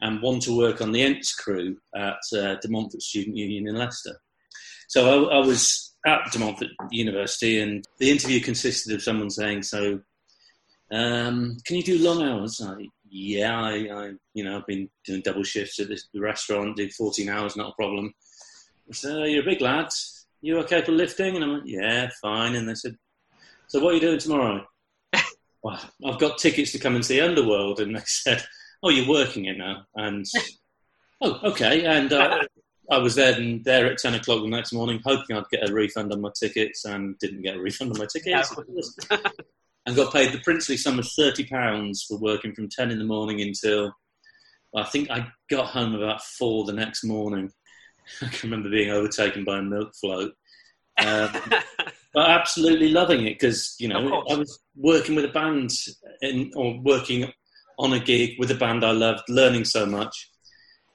and 0.00 0.22
one 0.22 0.40
to 0.40 0.56
work 0.56 0.80
on 0.80 0.92
the 0.92 1.02
Ents 1.02 1.34
crew 1.34 1.76
at 1.94 2.18
uh, 2.32 2.56
De 2.56 2.68
Montfort 2.68 3.02
Student 3.02 3.36
Union 3.36 3.68
in 3.68 3.76
Leicester. 3.76 4.16
So 4.88 5.28
I, 5.28 5.36
I 5.36 5.46
was 5.46 5.94
at 6.06 6.30
De 6.32 6.38
Montfort 6.38 6.70
University, 6.90 7.60
and 7.60 7.84
the 7.98 8.10
interview 8.10 8.40
consisted 8.40 8.94
of 8.94 9.02
someone 9.02 9.30
saying, 9.30 9.62
"So, 9.62 10.00
um, 10.90 11.56
can 11.66 11.76
you 11.76 11.82
do 11.82 11.98
long 11.98 12.22
hours?" 12.22 12.60
I, 12.64 12.86
yeah, 13.10 13.60
I, 13.60 13.72
I, 13.72 14.12
you 14.34 14.44
know, 14.44 14.56
I've 14.56 14.66
been 14.66 14.88
doing 15.04 15.22
double 15.22 15.42
shifts 15.42 15.78
at 15.80 15.88
this, 15.88 16.08
the 16.12 16.20
restaurant, 16.20 16.76
do 16.76 16.88
14 16.90 17.28
hours, 17.28 17.56
not 17.56 17.70
a 17.70 17.74
problem. 17.74 18.14
So, 18.92 19.22
oh, 19.22 19.24
"You're 19.24 19.42
a 19.42 19.46
big 19.46 19.60
lad. 19.60 19.88
You 20.40 20.58
okay 20.60 20.82
for 20.82 20.92
lifting?" 20.92 21.34
And 21.34 21.44
I'm 21.44 21.52
like, 21.54 21.62
"Yeah, 21.66 22.08
fine." 22.22 22.54
And 22.54 22.68
they 22.68 22.74
said, 22.74 22.96
"So 23.68 23.80
what 23.80 23.92
are 23.92 23.94
you 23.94 24.00
doing 24.00 24.18
tomorrow?" 24.18 24.66
well, 25.62 25.80
I've 26.04 26.18
got 26.18 26.38
tickets 26.38 26.72
to 26.72 26.78
come 26.78 26.94
and 26.94 27.04
see 27.04 27.20
Underworld, 27.20 27.80
and 27.80 27.96
they 27.96 28.02
said, 28.06 28.44
"Oh, 28.82 28.90
you're 28.90 29.08
working 29.08 29.46
it 29.46 29.58
now." 29.58 29.84
And 29.94 30.24
oh, 31.20 31.40
okay. 31.50 31.84
And 31.84 32.12
uh, 32.12 32.42
I 32.90 32.98
was 32.98 33.14
then 33.14 33.62
there 33.64 33.86
at 33.86 33.98
ten 33.98 34.14
o'clock 34.14 34.42
the 34.42 34.48
next 34.48 34.72
morning, 34.72 35.00
hoping 35.04 35.36
I'd 35.36 35.48
get 35.50 35.68
a 35.68 35.72
refund 35.72 36.12
on 36.12 36.20
my 36.20 36.30
tickets, 36.38 36.84
and 36.84 37.18
didn't 37.18 37.42
get 37.42 37.56
a 37.56 37.60
refund 37.60 37.92
on 37.92 37.98
my 37.98 38.06
tickets. 38.06 38.54
and 39.86 39.96
got 39.96 40.12
paid 40.12 40.32
the 40.32 40.40
princely 40.40 40.76
sum 40.76 40.98
of 40.98 41.08
thirty 41.16 41.44
pounds 41.44 42.04
for 42.08 42.18
working 42.18 42.54
from 42.54 42.68
ten 42.68 42.90
in 42.90 42.98
the 42.98 43.04
morning 43.04 43.40
until 43.40 43.92
I 44.76 44.84
think 44.84 45.10
I 45.10 45.28
got 45.50 45.66
home 45.66 45.94
about 45.94 46.22
four 46.22 46.64
the 46.64 46.72
next 46.72 47.04
morning. 47.04 47.50
I 48.22 48.28
can 48.28 48.50
remember 48.50 48.70
being 48.70 48.90
overtaken 48.90 49.44
by 49.44 49.58
a 49.58 49.62
milk 49.62 49.94
float. 49.94 50.32
Um, 50.98 51.30
but 52.14 52.30
absolutely 52.30 52.88
loving 52.88 53.26
it 53.26 53.34
because 53.38 53.76
you 53.78 53.88
know. 53.88 54.24
I 54.28 54.34
was 54.34 54.58
working 54.76 55.14
with 55.14 55.24
a 55.24 55.28
band 55.28 55.70
in, 56.22 56.50
or 56.56 56.78
working 56.80 57.32
on 57.78 57.92
a 57.92 58.00
gig 58.00 58.38
with 58.38 58.50
a 58.50 58.54
band 58.54 58.84
I 58.84 58.90
loved, 58.90 59.22
learning 59.28 59.64
so 59.64 59.86
much, 59.86 60.30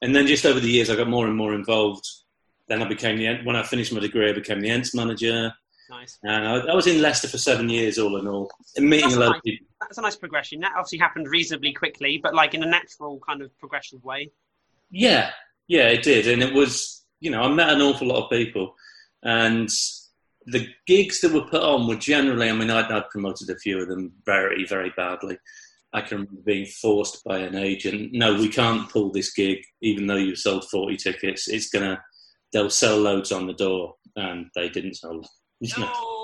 and 0.01 0.15
then 0.15 0.27
just 0.27 0.45
over 0.45 0.59
the 0.59 0.69
years 0.69 0.89
I 0.89 0.95
got 0.95 1.07
more 1.07 1.27
and 1.27 1.35
more 1.35 1.53
involved. 1.53 2.05
Then 2.67 2.81
I 2.81 2.87
became 2.87 3.17
the 3.17 3.43
when 3.43 3.55
I 3.55 3.63
finished 3.63 3.93
my 3.93 3.99
degree, 3.99 4.29
I 4.29 4.33
became 4.33 4.61
the 4.61 4.69
Ents 4.69 4.95
manager, 4.95 5.53
nice. 5.89 6.17
and 6.23 6.47
I, 6.47 6.57
I 6.71 6.75
was 6.75 6.87
in 6.87 7.01
Leicester 7.01 7.27
for 7.27 7.37
seven 7.37 7.69
years, 7.69 7.99
all 7.99 8.17
in 8.17 8.27
all, 8.27 8.49
and 8.75 8.89
meeting 8.89 9.09
That's 9.09 9.15
a 9.15 9.19
lot 9.19 9.29
nice. 9.29 9.37
of 9.37 9.43
people. 9.43 9.67
That's 9.81 9.97
a 9.97 10.01
nice 10.01 10.15
progression. 10.15 10.61
That 10.61 10.71
obviously 10.71 10.99
happened 10.99 11.27
reasonably 11.27 11.73
quickly, 11.73 12.19
but 12.21 12.33
like 12.33 12.53
in 12.53 12.63
a 12.63 12.67
natural 12.67 13.19
kind 13.27 13.41
of 13.41 13.57
progressive 13.59 14.03
way. 14.03 14.31
Yeah, 14.89 15.31
yeah, 15.67 15.87
it 15.87 16.03
did, 16.03 16.27
and 16.27 16.41
it 16.41 16.53
was 16.53 17.02
you 17.23 17.31
know 17.31 17.41
I 17.41 17.47
met 17.47 17.69
an 17.69 17.81
awful 17.81 18.07
lot 18.07 18.25
of 18.25 18.29
people, 18.29 18.75
and 19.23 19.69
the 20.45 20.67
gigs 20.85 21.21
that 21.21 21.31
were 21.31 21.47
put 21.47 21.63
on 21.63 21.87
were 21.87 21.95
generally. 21.95 22.49
I 22.49 22.53
mean, 22.53 22.69
I'd, 22.69 22.91
I'd 22.91 23.09
promoted 23.09 23.49
a 23.49 23.55
few 23.55 23.81
of 23.81 23.87
them 23.87 24.11
very, 24.25 24.65
very 24.65 24.91
badly. 24.97 25.37
I 25.93 26.01
can 26.01 26.17
remember 26.17 26.41
being 26.45 26.65
forced 26.65 27.23
by 27.23 27.37
an 27.37 27.55
agent. 27.55 28.11
No, 28.11 28.33
we 28.35 28.49
can't 28.49 28.89
pull 28.89 29.11
this 29.11 29.31
gig, 29.31 29.59
even 29.81 30.05
though 30.05 30.17
you've 30.17 30.37
sold 30.37 30.65
forty 30.69 30.97
tickets. 30.97 31.47
It's 31.47 31.69
gonna 31.69 32.03
they'll 32.51 32.69
sell 32.69 32.97
loads 32.97 33.31
on 33.31 33.47
the 33.47 33.53
door, 33.53 33.95
and 34.17 34.47
they 34.53 34.67
didn't 34.67 34.95
sell. 34.95 35.21
Know. 35.77 36.22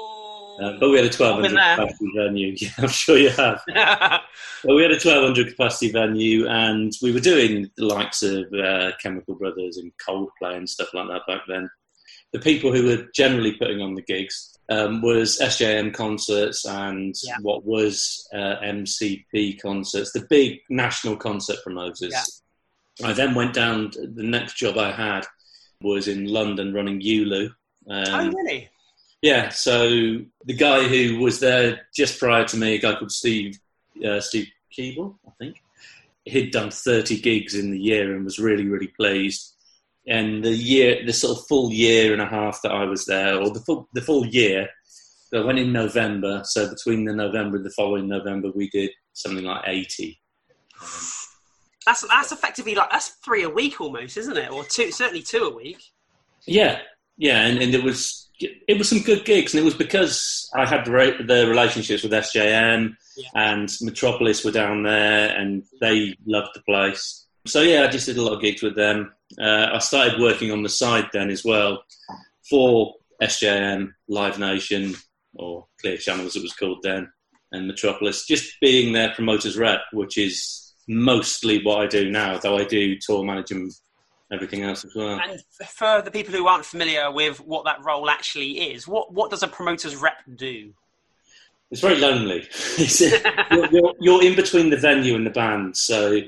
Uh, 0.62 0.74
but 0.80 0.90
we 0.90 0.98
had 0.98 1.06
a 1.06 1.08
I've 1.08 1.42
been 1.42 1.54
1200 1.56 1.76
capacity 1.78 2.12
venue. 2.16 2.56
Yeah, 2.58 2.70
I'm 2.80 2.88
sure 2.90 3.18
you 3.18 3.30
have. 3.30 3.62
Well, 4.66 4.76
we 4.76 4.82
had 4.82 4.92
a 4.92 4.96
1200 4.96 5.48
capacity 5.52 5.90
venue, 5.90 6.46
and 6.48 6.92
we 7.02 7.14
were 7.14 7.22
doing 7.22 7.72
the 7.78 7.86
likes 7.86 8.22
of 8.24 8.52
uh, 8.54 8.92
Chemical 9.02 9.36
Brothers 9.36 9.78
and 9.78 9.94
Coldplay 10.06 10.58
and 10.58 10.70
stuff 10.70 10.94
like 10.94 11.08
that 11.08 11.22
back 11.28 11.44
then. 11.48 11.70
The 12.34 12.40
people 12.40 12.74
who 12.74 12.86
were 12.86 13.08
generally 13.16 13.54
putting 13.54 13.82
on 13.82 13.96
the 13.96 14.02
gigs 14.02 14.58
um, 14.70 15.02
was 15.02 15.40
SJM 15.40 15.94
concerts 15.94 16.66
and 16.66 17.16
Yeah. 17.24 17.38
what 17.42 17.64
was 17.66 18.28
uh, 18.34 18.58
MCP 18.62 19.62
concerts, 19.62 20.12
the 20.12 20.28
big 20.30 20.60
national 20.70 21.16
concert 21.16 21.58
promoters. 21.64 22.12
Yeah. 22.12 23.08
I 23.10 23.14
then 23.14 23.34
went 23.34 23.54
down. 23.54 23.92
The 23.92 24.24
next 24.24 24.58
job 24.58 24.78
I 24.78 24.92
had 24.92 25.26
was 25.82 26.10
in 26.10 26.26
London 26.26 26.74
running 26.74 27.00
ULU. 27.02 27.46
Um, 27.90 28.04
oh, 28.10 28.32
really? 28.32 28.70
Yeah, 29.22 29.50
so 29.50 29.90
the 30.46 30.54
guy 30.58 30.88
who 30.88 31.20
was 31.20 31.40
there 31.40 31.88
just 31.96 32.20
prior 32.20 32.46
to 32.46 32.58
me, 32.58 32.76
a 32.76 32.80
guy 32.80 32.96
called 32.96 33.12
Steve 33.12 33.60
uh, 34.06 34.22
Steve 34.22 34.48
Keeble, 34.78 35.16
I 35.28 35.32
think, 35.40 35.58
he'd 36.26 36.52
done 36.52 36.72
30 36.72 37.20
gigs 37.20 37.56
in 37.56 37.72
the 37.72 37.80
year 37.80 38.16
and 38.16 38.24
was 38.24 38.40
really, 38.40 38.68
really 38.68 38.88
pleased. 38.88 39.56
And 40.08 40.44
the 40.44 40.56
year, 40.56 41.06
the 41.06 41.14
sort 41.14 41.38
of 41.38 41.48
full 41.48 41.72
year 41.72 42.14
and 42.14 42.22
a 42.22 42.26
half 42.26 42.62
that 42.64 42.72
I 42.72 42.86
was 42.86 43.06
there, 43.06 43.38
or 43.38 43.52
the 43.52 43.60
full, 43.60 43.90
the 43.94 44.02
full 44.02 44.26
year, 44.26 44.70
I 45.34 45.42
went 45.42 45.60
in 45.60 45.72
November. 45.72 46.42
So 46.46 46.70
between 46.70 47.06
the 47.06 47.14
November 47.14 47.58
and 47.58 47.66
the 47.66 47.72
following 47.72 48.08
November, 48.08 48.52
we 48.56 48.70
did 48.70 48.92
something 49.14 49.44
like 49.44 49.64
80. 49.68 50.20
That's 51.86 52.08
that's 52.08 52.32
effectively 52.32 52.76
like 52.76 52.92
that's 52.92 53.10
three 53.26 53.44
a 53.44 53.50
week 53.50 53.82
almost, 53.82 54.18
isn't 54.18 54.38
it? 54.38 54.52
Or 54.52 54.64
two, 54.64 54.92
certainly 54.92 55.24
two 55.24 55.44
a 55.44 55.56
week. 55.56 55.82
Yeah, 56.46 56.80
yeah, 57.18 57.46
and, 57.46 57.62
and 57.62 57.74
it 57.74 57.84
was 57.84 58.29
it 58.40 58.78
was 58.78 58.90
some 58.90 59.02
good 59.02 59.26
gigs, 59.26 59.54
and 59.54 59.62
it 59.62 59.66
was 59.66 59.74
because 59.74 60.50
I 60.56 60.66
had 60.66 60.86
the, 60.86 61.46
relationships 61.50 62.04
with 62.04 62.12
SJM 62.14 62.96
Yeah. 63.18 63.26
and 63.36 63.70
Metropolis 63.82 64.44
were 64.46 64.52
down 64.52 64.84
there, 64.84 65.36
and 65.36 65.64
they 65.82 66.16
loved 66.26 66.50
the 66.54 66.62
place. 66.62 67.26
So 67.48 67.62
yeah, 67.62 67.84
I 67.84 67.88
just 67.88 68.06
did 68.06 68.18
a 68.18 68.22
lot 68.22 68.34
of 68.34 68.42
gigs 68.42 68.62
with 68.62 68.76
them. 68.76 69.12
Uh, 69.40 69.68
I 69.74 69.80
started 69.80 70.20
working 70.20 70.52
on 70.52 70.64
the 70.64 70.70
side 70.70 71.08
then 71.14 71.30
as 71.30 71.44
well 71.44 71.84
for 72.50 72.94
SJM, 73.22 73.92
Live 74.08 74.40
Nation, 74.40 74.96
or 75.36 75.68
Clear 75.82 75.98
Channel 75.98 76.26
as 76.26 76.36
it 76.36 76.42
was 76.42 76.54
called 76.54 76.80
then, 76.84 77.12
and 77.52 77.68
Metropolis. 77.68 78.26
Just 78.26 78.54
being 78.62 78.94
their 78.94 79.14
promoters 79.14 79.58
rep, 79.58 79.82
which 79.94 80.18
is 80.18 80.74
mostly 80.88 81.64
what 81.64 81.82
I 81.82 81.88
do 81.88 82.10
now, 82.10 82.38
though 82.38 82.58
I 82.58 82.64
do 82.64 82.98
tour 83.00 83.24
management, 83.24 83.74
everything 84.32 84.64
else 84.64 84.86
as 84.86 84.96
well. 84.96 85.20
And 85.20 85.42
for 85.68 86.02
the 86.02 86.12
people 86.12 86.34
who 86.34 86.48
aren't 86.48 86.66
familiar 86.66 87.12
with 87.12 87.40
what 87.40 87.66
that 87.66 87.84
role 87.84 88.10
actually 88.10 88.72
is, 88.74 88.88
what 88.88 89.14
what 89.14 89.32
does 89.32 89.44
a 89.44 89.48
promoter's 89.48 89.96
rep 89.96 90.18
do? 90.36 90.74
It's 91.72 91.82
very 91.82 91.98
lonely. 91.98 92.48
It's, 92.78 93.00
you're, 93.02 93.68
you're, 93.72 93.94
you're 94.00 94.24
in 94.24 94.36
between 94.36 94.70
the 94.70 94.78
venue 94.78 95.16
and 95.16 95.26
the 95.26 95.32
band. 95.32 95.78
So 95.78 96.20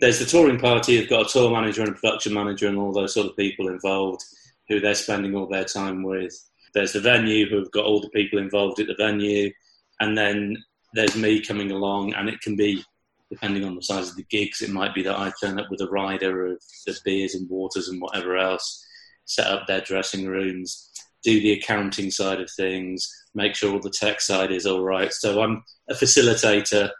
there's 0.00 0.18
the 0.18 0.24
touring 0.24 0.58
party 0.58 0.94
You've 0.94 1.08
got 1.08 1.26
a 1.26 1.28
tour 1.28 1.50
manager 1.50 1.82
and 1.82 1.90
a 1.90 1.94
production 1.94 2.34
manager 2.34 2.68
and 2.68 2.78
all 2.78 2.92
those 2.92 3.14
sort 3.14 3.28
of 3.28 3.36
people 3.36 3.68
involved 3.68 4.24
who 4.68 4.80
they're 4.80 4.94
spending 4.94 5.34
all 5.34 5.46
their 5.46 5.64
time 5.64 6.02
with. 6.02 6.34
There's 6.74 6.92
the 6.92 7.00
venue 7.00 7.48
who've 7.48 7.70
got 7.70 7.84
all 7.84 8.00
the 8.00 8.10
people 8.10 8.38
involved 8.38 8.80
at 8.80 8.86
the 8.86 8.94
venue. 8.98 9.52
And 10.00 10.16
then 10.16 10.56
there's 10.94 11.16
me 11.16 11.40
coming 11.40 11.70
along, 11.70 12.14
and 12.14 12.28
it 12.28 12.40
can 12.40 12.56
be, 12.56 12.84
depending 13.30 13.64
on 13.64 13.74
the 13.74 13.82
size 13.82 14.08
of 14.08 14.16
the 14.16 14.26
gigs, 14.30 14.62
it 14.62 14.70
might 14.70 14.94
be 14.94 15.02
that 15.02 15.18
I 15.18 15.32
turn 15.40 15.58
up 15.58 15.70
with 15.70 15.80
a 15.80 15.88
rider 15.88 16.46
of 16.46 16.62
the 16.86 16.98
beers 17.04 17.34
and 17.34 17.48
waters 17.48 17.88
and 17.88 18.00
whatever 18.00 18.36
else, 18.36 18.84
set 19.24 19.46
up 19.46 19.66
their 19.66 19.80
dressing 19.80 20.26
rooms, 20.26 20.90
do 21.22 21.40
the 21.40 21.52
accounting 21.52 22.10
side 22.10 22.40
of 22.40 22.50
things, 22.50 23.10
make 23.34 23.54
sure 23.54 23.72
all 23.72 23.80
the 23.80 23.90
tech 23.90 24.20
side 24.20 24.50
is 24.50 24.66
all 24.66 24.82
right. 24.82 25.12
So 25.12 25.42
I'm 25.42 25.62
a 25.88 25.94
facilitator 25.94 26.90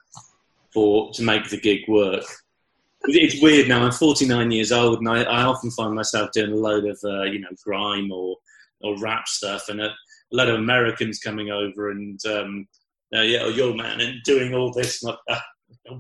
for 0.73 1.11
to 1.13 1.23
make 1.23 1.49
the 1.49 1.61
gig 1.61 1.81
work. 1.89 2.25
It's 3.05 3.41
weird 3.41 3.69
now. 3.69 3.85
I'm 3.85 3.93
49 3.93 4.51
years 4.51 4.73
old, 4.73 4.99
and 4.99 5.09
I, 5.09 5.23
I 5.23 5.43
often 5.45 5.71
find 5.71 5.95
myself 5.95 6.31
doing 6.33 6.53
a 6.53 6.57
load 6.57 6.85
of 6.85 6.99
uh, 7.05 7.23
you 7.23 7.41
know 7.41 7.49
grime 7.65 8.11
or 8.13 8.37
or 8.81 8.99
rap 8.99 9.29
stuff, 9.29 9.69
and 9.69 9.81
a, 9.81 9.87
a 9.87 9.95
lot 10.33 10.49
of 10.49 10.57
Americans 10.57 11.21
coming 11.21 11.51
over 11.51 11.91
and 11.91 12.21
um, 12.27 12.67
uh, 13.15 13.23
yeah, 13.23 13.41
oh, 13.43 13.49
yo 13.49 13.73
man, 13.73 14.01
and 14.01 14.23
doing 14.25 14.53
all 14.53 14.73
this. 14.73 15.03
And 15.03 15.17
I, 15.29 15.41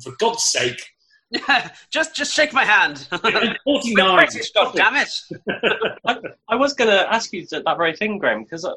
for 0.00 0.12
God's 0.18 0.44
sake, 0.44 0.80
just 1.90 2.16
just 2.16 2.32
shake 2.34 2.52
my 2.52 2.64
hand. 2.64 3.06
I'm 3.12 3.56
49. 3.64 4.28
God 4.54 4.74
damn 4.74 4.96
it! 4.96 5.10
I 6.48 6.56
was 6.56 6.74
going 6.74 6.90
to 6.90 7.12
ask 7.12 7.32
you 7.32 7.46
that 7.46 7.64
very 7.76 7.94
thing, 7.94 8.18
Graham, 8.18 8.44
because 8.44 8.64
uh, 8.64 8.74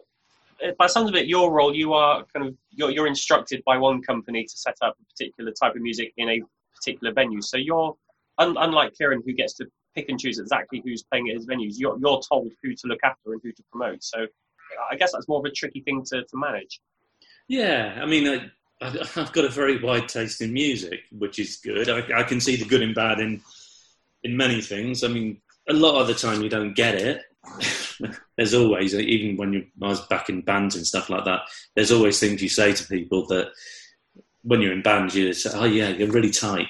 by 0.78 0.86
the 0.86 0.90
sounds 0.90 1.10
of 1.10 1.16
it, 1.16 1.28
your 1.28 1.52
role, 1.52 1.76
you 1.76 1.94
are 1.94 2.24
kind 2.34 2.48
of 2.48 2.56
you're, 2.72 2.92
you're 2.92 3.08
instructed 3.08 3.64
by 3.66 3.78
one 3.78 4.02
company 4.02 4.44
to 4.44 4.58
set 4.58 4.76
up 4.82 4.96
a 5.02 5.06
particular 5.06 5.52
type 5.52 5.76
of 5.76 5.82
music 5.82 6.14
in 6.18 6.30
a 6.30 6.42
particular 6.76 7.14
venue. 7.14 7.42
So 7.42 7.58
you're 7.58 7.96
un, 8.38 8.56
unlike 8.60 8.94
Kieran, 8.98 9.24
who 9.26 9.34
gets 9.34 9.54
to 9.56 9.68
pick 9.96 10.10
and 10.10 10.20
choose 10.20 10.40
exactly 10.40 10.82
who's 10.84 11.04
playing 11.04 11.30
at 11.30 11.36
his 11.36 11.48
venues. 11.48 11.74
You're 11.78 11.98
you're 12.00 12.22
told 12.28 12.52
who 12.64 12.74
to 12.76 12.88
look 12.88 13.00
after 13.04 13.34
and 13.34 13.42
who 13.44 13.52
to 13.52 13.64
promote. 13.72 14.04
So 14.04 14.26
I 14.92 14.96
guess 14.96 15.12
that's 15.14 15.28
more 15.28 15.40
of 15.40 15.46
a 15.46 15.52
tricky 15.52 15.82
thing 15.82 16.04
to, 16.06 16.24
to 16.24 16.38
manage. 16.38 16.82
Yeah, 17.48 18.00
I 18.02 18.06
mean, 18.06 18.28
uh, 18.28 18.32
I- 18.34 18.52
I've 19.16 19.32
got 19.32 19.46
a 19.46 19.50
very 19.50 19.82
wide 19.82 20.10
taste 20.10 20.42
in 20.42 20.54
music, 20.54 21.02
which 21.12 21.38
is 21.38 21.58
good. 21.58 21.88
I, 21.88 22.22
I 22.22 22.24
can 22.24 22.40
see 22.42 22.56
the 22.56 22.66
good 22.66 22.82
and 22.82 22.96
bad 22.96 23.20
in 23.20 23.42
in 24.24 24.36
many 24.36 24.62
things. 24.62 25.04
I 25.04 25.08
mean, 25.08 25.40
a 25.70 25.74
lot 25.74 26.02
of 26.02 26.08
the 26.08 26.16
time 26.16 26.42
you 26.42 26.50
don't 26.50 26.74
get 26.74 26.96
it. 26.96 27.22
there's 28.38 28.54
always, 28.54 28.94
even 28.94 29.38
when 29.38 29.54
you, 29.54 29.66
I 29.82 29.88
was 29.88 30.02
back 30.08 30.30
in 30.30 30.42
bands 30.42 30.76
and 30.76 30.86
stuff 30.86 31.10
like 31.10 31.26
that, 31.26 31.42
there's 31.76 31.92
always 31.92 32.20
things 32.20 32.42
you 32.42 32.50
say 32.50 32.74
to 32.74 32.88
people 32.88 33.26
that 33.28 33.52
when 34.44 34.62
you're 34.62 34.74
in 34.74 34.82
bands, 34.82 35.16
you 35.16 35.34
say, 35.34 35.52
"Oh 35.54 35.66
yeah, 35.66 35.90
you're 35.90 36.12
really 36.12 36.32
tight." 36.32 36.68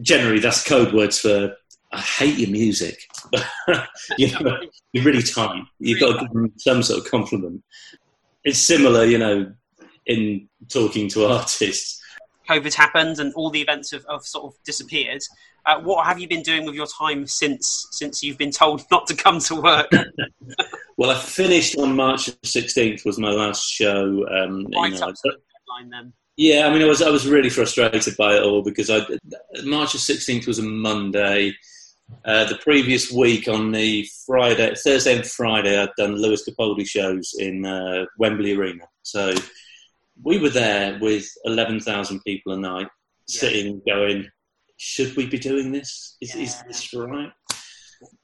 Generally, 0.00 0.40
that's 0.40 0.64
code 0.64 0.92
words 0.92 1.20
for 1.20 1.56
"I 1.92 2.00
hate 2.00 2.38
your 2.38 2.50
music." 2.50 2.98
you 4.18 4.32
know, 4.32 4.58
you're 4.92 5.04
really 5.04 5.22
tight. 5.22 5.62
You've 5.78 6.00
got 6.00 6.14
to 6.14 6.24
give 6.24 6.32
them 6.32 6.52
some 6.56 6.82
sort 6.82 7.04
of 7.04 7.10
compliment. 7.10 7.62
It's 8.42 8.58
similar, 8.58 9.04
you 9.04 9.18
know, 9.18 9.52
in 10.06 10.48
talking 10.68 11.08
to 11.10 11.26
artists. 11.32 12.00
COVID 12.48 12.74
happened 12.74 13.18
and 13.18 13.34
all 13.34 13.50
the 13.50 13.60
events 13.60 13.90
have, 13.90 14.04
have 14.08 14.22
sort 14.22 14.44
of 14.46 14.62
disappeared. 14.64 15.22
Uh, 15.66 15.80
what 15.80 16.06
have 16.06 16.20
you 16.20 16.28
been 16.28 16.42
doing 16.42 16.64
with 16.64 16.76
your 16.76 16.86
time 16.86 17.26
since 17.26 17.88
since 17.90 18.22
you've 18.22 18.38
been 18.38 18.52
told 18.52 18.84
not 18.90 19.06
to 19.08 19.14
come 19.14 19.40
to 19.40 19.60
work? 19.60 19.90
Well, 20.98 21.10
I 21.10 21.18
finished 21.18 21.76
on 21.76 21.94
March 21.94 22.30
16th 22.42 23.04
was 23.04 23.18
my 23.18 23.28
last 23.28 23.68
show. 23.68 24.26
Um, 24.30 24.66
you 24.70 24.70
know, 24.70 25.08
up 25.08 25.14
deadline 25.14 25.90
then. 25.90 26.12
yeah, 26.38 26.66
I 26.66 26.72
mean, 26.72 26.80
I 26.80 26.86
was 26.86 27.02
I 27.02 27.10
was 27.10 27.28
really 27.28 27.50
frustrated 27.50 28.16
by 28.16 28.36
it 28.36 28.42
all 28.42 28.62
because 28.62 28.88
I 28.88 29.00
March 29.64 29.92
16th 29.92 30.46
was 30.46 30.58
a 30.58 30.62
Monday. 30.62 31.54
Uh, 32.24 32.44
the 32.46 32.56
previous 32.56 33.12
week 33.12 33.46
on 33.46 33.72
the 33.72 34.08
Friday, 34.24 34.74
Thursday 34.74 35.16
and 35.16 35.26
Friday, 35.26 35.78
I'd 35.78 35.90
done 35.98 36.14
Lewis 36.14 36.48
Capaldi 36.48 36.86
shows 36.86 37.34
in 37.38 37.66
uh, 37.66 38.06
Wembley 38.18 38.54
Arena. 38.54 38.84
So 39.02 39.34
we 40.22 40.38
were 40.38 40.50
there 40.50 40.98
with 41.00 41.26
11,000 41.44 42.20
people 42.24 42.52
a 42.52 42.56
night, 42.56 42.88
Yeah. 43.28 43.40
sitting 43.40 43.82
going, 43.86 44.28
should 44.76 45.16
we 45.16 45.26
be 45.26 45.38
doing 45.38 45.72
this? 45.72 46.16
Is, 46.20 46.34
is 46.34 46.62
this 46.66 46.92
right? 46.94 47.32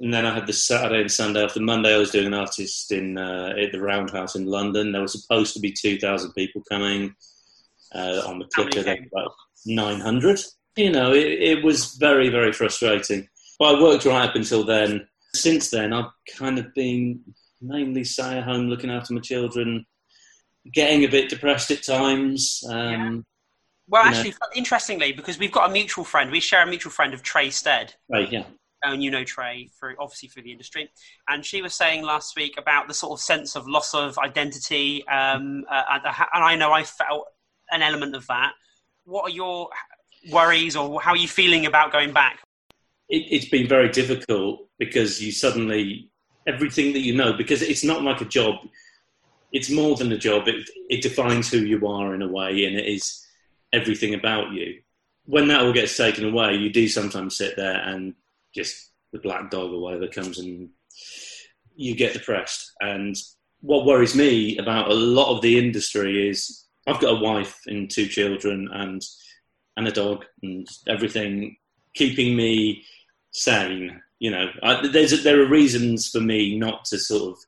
And 0.00 0.12
then 0.12 0.26
I 0.26 0.34
had 0.34 0.46
the 0.46 0.52
Saturday 0.52 1.00
and 1.00 1.10
Sunday. 1.10 1.42
After 1.42 1.60
Monday, 1.60 1.94
I 1.94 1.98
was 1.98 2.10
doing 2.10 2.26
an 2.26 2.34
artist 2.34 2.92
in 2.92 3.16
uh, 3.16 3.54
at 3.58 3.72
the 3.72 3.80
Roundhouse 3.80 4.36
in 4.36 4.44
London. 4.44 4.92
There 4.92 5.00
were 5.00 5.08
supposed 5.08 5.54
to 5.54 5.60
be 5.60 5.72
2,000 5.72 6.32
people 6.32 6.62
coming 6.70 7.14
uh, 7.94 8.22
on 8.26 8.38
the 8.38 8.44
clicker. 8.54 8.82
There 8.82 8.98
were 9.12 9.20
about 9.20 9.32
900. 9.64 10.40
You 10.76 10.90
know, 10.90 11.12
it, 11.12 11.26
it 11.26 11.64
was 11.64 11.94
very, 11.94 12.28
very 12.28 12.52
frustrating. 12.52 13.26
But 13.58 13.76
I 13.76 13.82
worked 13.82 14.04
right 14.04 14.28
up 14.28 14.34
until 14.36 14.64
then. 14.64 15.06
Since 15.34 15.70
then, 15.70 15.94
I've 15.94 16.10
kind 16.36 16.58
of 16.58 16.74
been 16.74 17.20
mainly 17.62 18.04
sat 18.04 18.36
at 18.36 18.44
home 18.44 18.66
looking 18.68 18.90
after 18.90 19.14
my 19.14 19.20
children, 19.20 19.86
getting 20.72 21.04
a 21.04 21.08
bit 21.08 21.28
depressed 21.28 21.70
at 21.70 21.82
times. 21.82 22.62
Um, 22.68 23.24
Well, 23.88 24.04
Yeah. 24.04 24.10
actually, 24.10 24.34
interestingly, 24.54 25.12
because 25.12 25.38
we've 25.38 25.52
got 25.52 25.68
a 25.68 25.72
mutual 25.72 26.04
friend, 26.04 26.30
we 26.30 26.40
share 26.40 26.62
a 26.62 26.66
mutual 26.66 26.92
friend 26.92 27.12
of 27.12 27.22
Trey 27.22 27.50
Stead. 27.50 27.94
right, 28.08 28.30
yeah. 28.32 28.44
and 28.84 29.02
you 29.02 29.10
know 29.10 29.22
Trey 29.22 29.68
through 29.78 29.96
obviously 29.98 30.28
through 30.28 30.42
the 30.44 30.52
industry. 30.52 30.90
And 31.28 31.44
she 31.44 31.62
was 31.62 31.74
saying 31.74 32.02
last 32.02 32.34
week 32.36 32.54
about 32.58 32.88
the 32.88 32.94
sort 32.94 33.12
of 33.12 33.20
sense 33.20 33.54
of 33.54 33.68
loss 33.68 33.92
of 33.94 34.18
identity, 34.18 35.06
um, 35.08 35.64
uh, 35.70 35.82
and, 35.90 36.02
and 36.06 36.44
I 36.44 36.56
know 36.56 36.72
I 36.72 36.84
felt 36.84 37.26
an 37.70 37.82
element 37.82 38.14
of 38.16 38.26
that. 38.28 38.52
What 39.04 39.24
are 39.24 39.30
your 39.34 39.68
worries, 40.30 40.74
or 40.76 41.00
how 41.00 41.10
are 41.12 41.16
you 41.16 41.28
feeling 41.28 41.66
about 41.66 41.92
going 41.92 42.12
back? 42.12 42.40
it, 43.08 43.26
it's 43.30 43.48
been 43.48 43.68
very 43.68 43.88
difficult 43.90 44.68
because 44.78 45.22
you 45.22 45.32
suddenly 45.32 46.08
everything 46.48 46.92
that 46.92 47.00
you 47.00 47.14
know 47.14 47.32
because 47.32 47.62
it's 47.62 47.84
not 47.84 48.02
like 48.02 48.20
a 48.20 48.24
job 48.24 48.54
it's 49.52 49.70
more 49.70 49.96
than 49.96 50.12
a 50.12 50.18
job. 50.18 50.48
It, 50.48 50.68
it 50.88 51.02
defines 51.02 51.50
who 51.50 51.58
you 51.58 51.86
are 51.86 52.14
in 52.14 52.22
a 52.22 52.28
way 52.28 52.64
and 52.64 52.76
it 52.76 52.86
is 52.86 53.24
everything 53.72 54.14
about 54.14 54.52
you. 54.52 54.80
When 55.24 55.48
that 55.48 55.62
all 55.62 55.72
gets 55.72 55.96
taken 55.96 56.24
away 56.24 56.56
you 56.56 56.70
do 56.70 56.88
sometimes 56.88 57.36
sit 57.36 57.56
there 57.56 57.80
and 57.80 58.14
just 58.54 58.90
the 59.12 59.18
black 59.18 59.50
dog 59.50 59.72
or 59.72 59.80
whatever 59.80 60.08
comes 60.08 60.38
and 60.38 60.70
you 61.74 61.94
get 61.94 62.12
depressed. 62.12 62.72
And 62.80 63.16
what 63.60 63.86
worries 63.86 64.14
me 64.14 64.58
about 64.58 64.90
a 64.90 64.94
lot 64.94 65.34
of 65.34 65.42
the 65.42 65.56
industry 65.58 66.28
is 66.28 66.66
i've 66.88 67.00
got 67.00 67.16
a 67.16 67.22
wife 67.22 67.60
and 67.66 67.88
two 67.88 68.08
children 68.08 68.68
and 68.72 69.00
and 69.76 69.86
a 69.86 69.92
dog 69.92 70.24
and 70.42 70.66
everything 70.88 71.56
keeping 71.94 72.36
me 72.36 72.84
sane. 73.32 74.00
You 74.18 74.30
know, 74.30 74.46
I, 74.62 74.86
there's 74.86 75.22
there 75.24 75.40
are 75.40 75.48
reasons 75.48 76.08
for 76.08 76.20
me 76.20 76.58
not 76.58 76.84
to 76.86 76.98
sort 76.98 77.32
of 77.32 77.38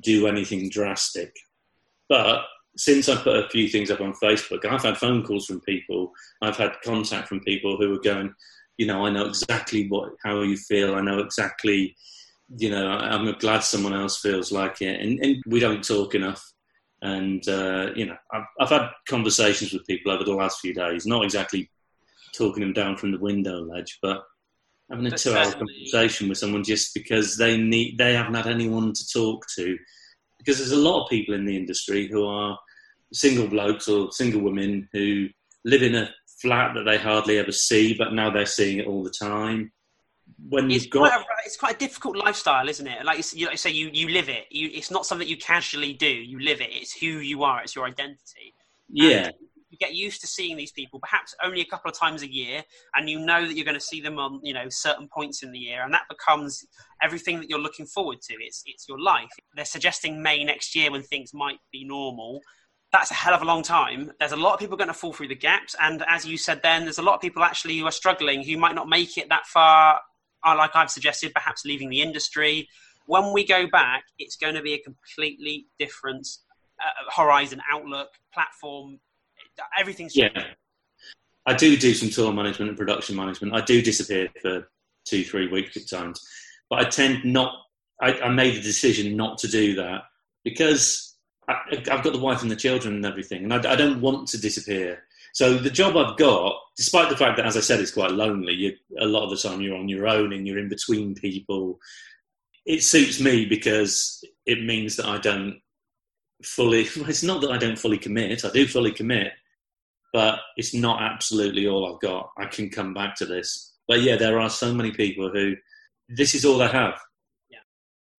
do 0.00 0.26
anything 0.26 0.68
drastic, 0.68 1.34
but 2.08 2.44
since 2.76 3.08
I 3.08 3.16
put 3.16 3.44
a 3.44 3.48
few 3.48 3.68
things 3.68 3.90
up 3.90 4.00
on 4.00 4.14
Facebook, 4.14 4.64
I've 4.64 4.82
had 4.82 4.96
phone 4.96 5.24
calls 5.24 5.46
from 5.46 5.60
people. 5.60 6.12
I've 6.40 6.56
had 6.56 6.80
contact 6.84 7.28
from 7.28 7.40
people 7.40 7.76
who 7.76 7.92
are 7.94 8.00
going, 8.00 8.32
you 8.76 8.86
know, 8.86 9.04
I 9.04 9.10
know 9.10 9.26
exactly 9.26 9.88
what 9.88 10.12
how 10.24 10.42
you 10.42 10.56
feel. 10.56 10.94
I 10.94 11.00
know 11.00 11.18
exactly, 11.18 11.96
you 12.56 12.70
know, 12.70 12.88
I'm 12.88 13.32
glad 13.38 13.64
someone 13.64 13.92
else 13.94 14.20
feels 14.20 14.52
like 14.52 14.80
it, 14.80 15.00
and, 15.00 15.18
and 15.18 15.42
we 15.46 15.60
don't 15.60 15.84
talk 15.84 16.14
enough. 16.14 16.44
And 17.02 17.46
uh, 17.48 17.90
you 17.96 18.06
know, 18.06 18.16
I've, 18.32 18.44
I've 18.60 18.68
had 18.70 18.90
conversations 19.08 19.72
with 19.72 19.86
people 19.86 20.12
over 20.12 20.24
the 20.24 20.32
last 20.32 20.60
few 20.60 20.72
days, 20.72 21.06
not 21.06 21.24
exactly 21.24 21.68
talking 22.34 22.60
them 22.60 22.72
down 22.72 22.96
from 22.96 23.10
the 23.10 23.18
window 23.18 23.60
ledge, 23.60 23.98
but 24.00 24.22
having 24.90 25.06
a 25.06 25.10
two-hour 25.10 25.52
conversation 25.52 26.28
with 26.28 26.38
someone 26.38 26.64
just 26.64 26.94
because 26.94 27.36
they 27.36 27.56
need 27.56 27.98
they 27.98 28.14
haven't 28.14 28.34
had 28.34 28.46
anyone 28.46 28.92
to 28.92 29.08
talk 29.12 29.44
to. 29.56 29.76
Because 30.38 30.58
there's 30.58 30.72
a 30.72 30.76
lot 30.76 31.04
of 31.04 31.10
people 31.10 31.34
in 31.34 31.44
the 31.44 31.56
industry 31.56 32.08
who 32.08 32.24
are 32.26 32.58
single 33.12 33.48
blokes 33.48 33.88
or 33.88 34.10
single 34.12 34.40
women 34.40 34.88
who 34.92 35.28
live 35.64 35.82
in 35.82 35.94
a 35.94 36.10
flat 36.40 36.74
that 36.74 36.84
they 36.84 36.96
hardly 36.96 37.38
ever 37.38 37.52
see, 37.52 37.94
but 37.94 38.12
now 38.12 38.30
they're 38.30 38.46
seeing 38.46 38.78
it 38.78 38.86
all 38.86 39.02
the 39.02 39.10
time. 39.10 39.72
When 40.48 40.70
It's 40.70 40.84
you've 40.84 40.92
got 40.92 41.10
quite, 41.10 41.20
a, 41.20 41.24
it's 41.46 41.56
quite 41.56 41.74
a 41.74 41.78
difficult 41.78 42.16
lifestyle, 42.16 42.68
isn't 42.68 42.86
it? 42.86 43.04
Like 43.04 43.18
you, 43.34 43.46
like 43.46 43.54
you 43.54 43.58
say, 43.58 43.70
you, 43.70 43.90
you 43.92 44.08
live 44.08 44.28
it. 44.28 44.46
You, 44.50 44.70
it's 44.72 44.90
not 44.90 45.06
something 45.06 45.26
you 45.26 45.38
casually 45.38 45.94
do. 45.94 46.06
You 46.06 46.38
live 46.40 46.60
it. 46.60 46.68
It's 46.70 46.92
who 46.92 47.06
you 47.06 47.42
are. 47.44 47.62
It's 47.62 47.74
your 47.74 47.86
identity. 47.86 48.54
yeah, 48.90 49.30
you 49.78 49.86
get 49.86 49.94
used 49.94 50.20
to 50.20 50.26
seeing 50.26 50.56
these 50.56 50.72
people 50.72 51.00
perhaps 51.00 51.34
only 51.42 51.60
a 51.60 51.64
couple 51.64 51.90
of 51.90 51.96
times 51.96 52.22
a 52.22 52.32
year 52.32 52.62
and 52.94 53.08
you 53.08 53.18
know 53.18 53.46
that 53.46 53.54
you're 53.54 53.64
going 53.64 53.74
to 53.74 53.80
see 53.80 54.00
them 54.00 54.18
on 54.18 54.40
you 54.42 54.54
know 54.54 54.68
certain 54.68 55.08
points 55.08 55.42
in 55.42 55.52
the 55.52 55.58
year 55.58 55.82
and 55.82 55.92
that 55.92 56.04
becomes 56.08 56.64
everything 57.02 57.38
that 57.38 57.48
you're 57.48 57.58
looking 57.58 57.86
forward 57.86 58.20
to. 58.22 58.34
It's 58.40 58.62
it's 58.66 58.88
your 58.88 59.00
life. 59.00 59.30
They're 59.54 59.64
suggesting 59.64 60.22
may 60.22 60.44
next 60.44 60.74
year 60.74 60.90
when 60.90 61.02
things 61.02 61.32
might 61.34 61.58
be 61.72 61.84
normal. 61.84 62.40
That's 62.92 63.10
a 63.10 63.14
hell 63.14 63.34
of 63.34 63.42
a 63.42 63.44
long 63.44 63.62
time. 63.62 64.12
There's 64.18 64.32
a 64.32 64.36
lot 64.36 64.54
of 64.54 64.60
people 64.60 64.76
going 64.76 64.88
to 64.88 64.94
fall 64.94 65.12
through 65.12 65.28
the 65.28 65.34
gaps 65.34 65.76
and 65.80 66.02
as 66.08 66.24
you 66.24 66.38
said 66.38 66.60
then 66.62 66.84
there's 66.84 66.98
a 66.98 67.02
lot 67.02 67.14
of 67.14 67.20
people 67.20 67.42
actually 67.42 67.78
who 67.78 67.86
are 67.86 67.92
struggling 67.92 68.42
who 68.42 68.56
might 68.56 68.74
not 68.74 68.88
make 68.88 69.18
it 69.18 69.28
that 69.28 69.46
far 69.46 70.00
uh, 70.46 70.54
like 70.56 70.70
i've 70.74 70.90
suggested 70.90 71.32
perhaps 71.34 71.64
leaving 71.64 71.90
the 71.90 72.00
industry. 72.00 72.68
When 73.06 73.32
we 73.32 73.44
go 73.44 73.66
back 73.68 74.04
it's 74.18 74.36
going 74.36 74.54
to 74.54 74.62
be 74.62 74.74
a 74.74 74.78
completely 74.78 75.66
different 75.78 76.26
uh, 76.80 77.20
horizon 77.20 77.60
outlook 77.72 78.08
platform 78.32 79.00
everything's 79.78 80.16
yeah. 80.16 80.28
I 81.46 81.54
do 81.54 81.76
do 81.76 81.94
some 81.94 82.10
tour 82.10 82.32
management 82.32 82.68
and 82.68 82.78
production 82.78 83.16
management. 83.16 83.54
I 83.54 83.62
do 83.62 83.80
disappear 83.80 84.28
for 84.42 84.68
two, 85.06 85.24
three 85.24 85.48
weeks 85.48 85.76
at 85.76 85.88
times, 85.88 86.26
but 86.68 86.80
I 86.80 86.88
tend 86.88 87.24
not. 87.24 87.52
I, 88.00 88.12
I 88.20 88.28
made 88.28 88.54
the 88.54 88.60
decision 88.60 89.16
not 89.16 89.38
to 89.38 89.48
do 89.48 89.74
that 89.76 90.02
because 90.44 91.16
I, 91.48 91.56
I've 91.70 92.04
got 92.04 92.12
the 92.12 92.18
wife 92.18 92.42
and 92.42 92.50
the 92.50 92.56
children 92.56 92.96
and 92.96 93.06
everything, 93.06 93.44
and 93.44 93.54
I, 93.54 93.72
I 93.72 93.76
don't 93.76 94.00
want 94.00 94.28
to 94.28 94.38
disappear. 94.38 95.02
So 95.32 95.56
the 95.56 95.70
job 95.70 95.96
I've 95.96 96.16
got, 96.16 96.56
despite 96.76 97.08
the 97.08 97.16
fact 97.16 97.36
that, 97.36 97.46
as 97.46 97.56
I 97.56 97.60
said, 97.60 97.80
it's 97.80 97.92
quite 97.92 98.10
lonely. 98.10 98.54
You, 98.54 98.72
a 98.98 99.06
lot 99.06 99.24
of 99.24 99.30
the 99.30 99.36
time, 99.36 99.60
you're 99.60 99.76
on 99.76 99.88
your 99.88 100.06
own 100.06 100.32
and 100.32 100.46
you're 100.46 100.58
in 100.58 100.68
between 100.68 101.14
people. 101.14 101.78
It 102.66 102.82
suits 102.82 103.20
me 103.20 103.46
because 103.46 104.22
it 104.46 104.64
means 104.64 104.96
that 104.96 105.06
I 105.06 105.18
don't 105.18 105.60
fully. 106.42 106.88
Well, 106.96 107.08
it's 107.08 107.22
not 107.22 107.40
that 107.42 107.50
I 107.50 107.58
don't 107.58 107.78
fully 107.78 107.98
commit. 107.98 108.44
I 108.44 108.50
do 108.50 108.66
fully 108.66 108.92
commit, 108.92 109.32
but 110.12 110.40
it's 110.56 110.74
not 110.74 111.02
absolutely 111.02 111.66
all 111.66 111.92
I've 111.92 112.00
got. 112.00 112.30
I 112.38 112.46
can 112.46 112.70
come 112.70 112.94
back 112.94 113.14
to 113.16 113.26
this. 113.26 113.74
But 113.86 114.02
yeah, 114.02 114.16
there 114.16 114.40
are 114.40 114.50
so 114.50 114.72
many 114.74 114.90
people 114.92 115.30
who 115.30 115.54
this 116.08 116.34
is 116.34 116.44
all 116.44 116.58
they 116.58 116.68
have. 116.68 116.98
Yeah. 117.50 117.58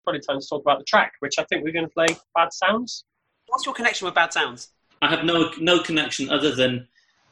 Probably 0.04 0.20
time 0.20 0.40
to 0.40 0.46
talk 0.46 0.62
about 0.62 0.78
the 0.78 0.84
track, 0.84 1.12
which 1.20 1.38
I 1.38 1.44
think 1.44 1.64
we're 1.64 1.72
going 1.72 1.86
to 1.86 1.92
play 1.92 2.06
Bad 2.34 2.52
Sounds. 2.52 3.04
What's 3.46 3.66
your 3.66 3.74
connection 3.74 4.04
with 4.06 4.14
Bad 4.14 4.32
Sounds? 4.32 4.68
I 5.02 5.08
have 5.08 5.24
no 5.24 5.50
no 5.58 5.82
connection 5.82 6.28
other 6.30 6.54
than 6.54 6.86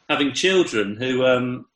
having 0.09 0.33
children 0.33 0.97
who 0.97 1.25
um, 1.25 1.67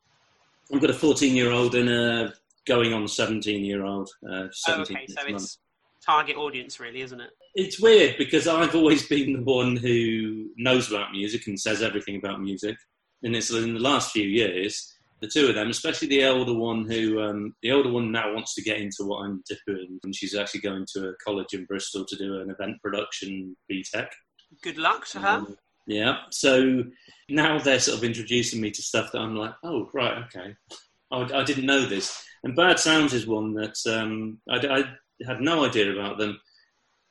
I've 0.72 0.80
got 0.80 0.90
a 0.90 0.94
14 0.94 1.36
year 1.36 1.50
old 1.52 1.74
and 1.74 1.88
a 1.88 2.32
going 2.66 2.92
on 2.92 3.06
17 3.06 3.64
year 3.64 3.84
old. 3.84 4.08
Uh, 4.26 4.46
Oh, 4.68 4.80
okay, 4.82 5.06
so 5.08 5.22
month. 5.24 5.36
it's 5.42 5.58
target 6.04 6.36
audience, 6.36 6.80
really, 6.80 7.02
isn't 7.02 7.20
it? 7.20 7.30
It's 7.54 7.80
weird 7.80 8.16
because 8.16 8.48
I've 8.48 8.74
always 8.74 9.06
been 9.06 9.32
the 9.34 9.42
one 9.42 9.76
who 9.76 10.50
knows 10.56 10.90
about 10.90 11.12
music 11.12 11.46
and 11.46 11.60
says 11.60 11.82
everything 11.82 12.16
about 12.16 12.40
music. 12.40 12.76
And 13.22 13.36
it's 13.36 13.50
in 13.50 13.74
the 13.74 13.80
last 13.80 14.12
few 14.12 14.26
years, 14.26 14.92
the 15.20 15.28
two 15.28 15.48
of 15.48 15.54
them, 15.54 15.68
especially 15.68 16.08
the 16.08 16.22
elder 16.22 16.54
one, 16.54 16.84
who 16.90 17.20
um, 17.20 17.54
the 17.62 17.70
older 17.70 17.90
one 17.90 18.10
now 18.10 18.34
wants 18.34 18.54
to 18.54 18.62
get 18.62 18.78
into 18.78 19.04
what 19.04 19.24
I'm 19.24 19.42
doing, 19.66 20.00
and 20.02 20.14
she's 20.14 20.34
actually 20.34 20.62
going 20.62 20.84
to 20.94 21.10
a 21.10 21.14
college 21.24 21.52
in 21.52 21.64
Bristol 21.64 22.04
to 22.06 22.16
do 22.16 22.40
an 22.40 22.50
event 22.50 22.80
production 22.82 23.56
BTEC. 23.70 24.08
Good 24.62 24.78
luck 24.78 25.06
to 25.08 25.20
her. 25.20 25.28
Um, 25.28 25.56
Yeah. 25.86 26.18
So 26.30 26.84
now 27.28 27.58
they're 27.58 27.80
sort 27.80 27.98
of 27.98 28.04
introducing 28.04 28.60
me 28.60 28.70
to 28.72 28.82
stuff 28.82 29.12
that 29.12 29.20
I'm 29.20 29.36
like, 29.36 29.54
oh, 29.62 29.88
right, 29.92 30.24
okay. 30.24 30.54
I, 31.10 31.40
I 31.40 31.44
didn't 31.44 31.66
know 31.66 31.86
this. 31.86 32.24
And 32.44 32.56
Bad 32.56 32.78
Sounds 32.78 33.12
is 33.12 33.26
one 33.26 33.54
that 33.54 33.76
um, 33.86 34.40
I, 34.48 34.56
I 34.56 34.84
had 35.26 35.40
no 35.40 35.64
idea 35.64 35.92
about 35.92 36.18
them. 36.18 36.40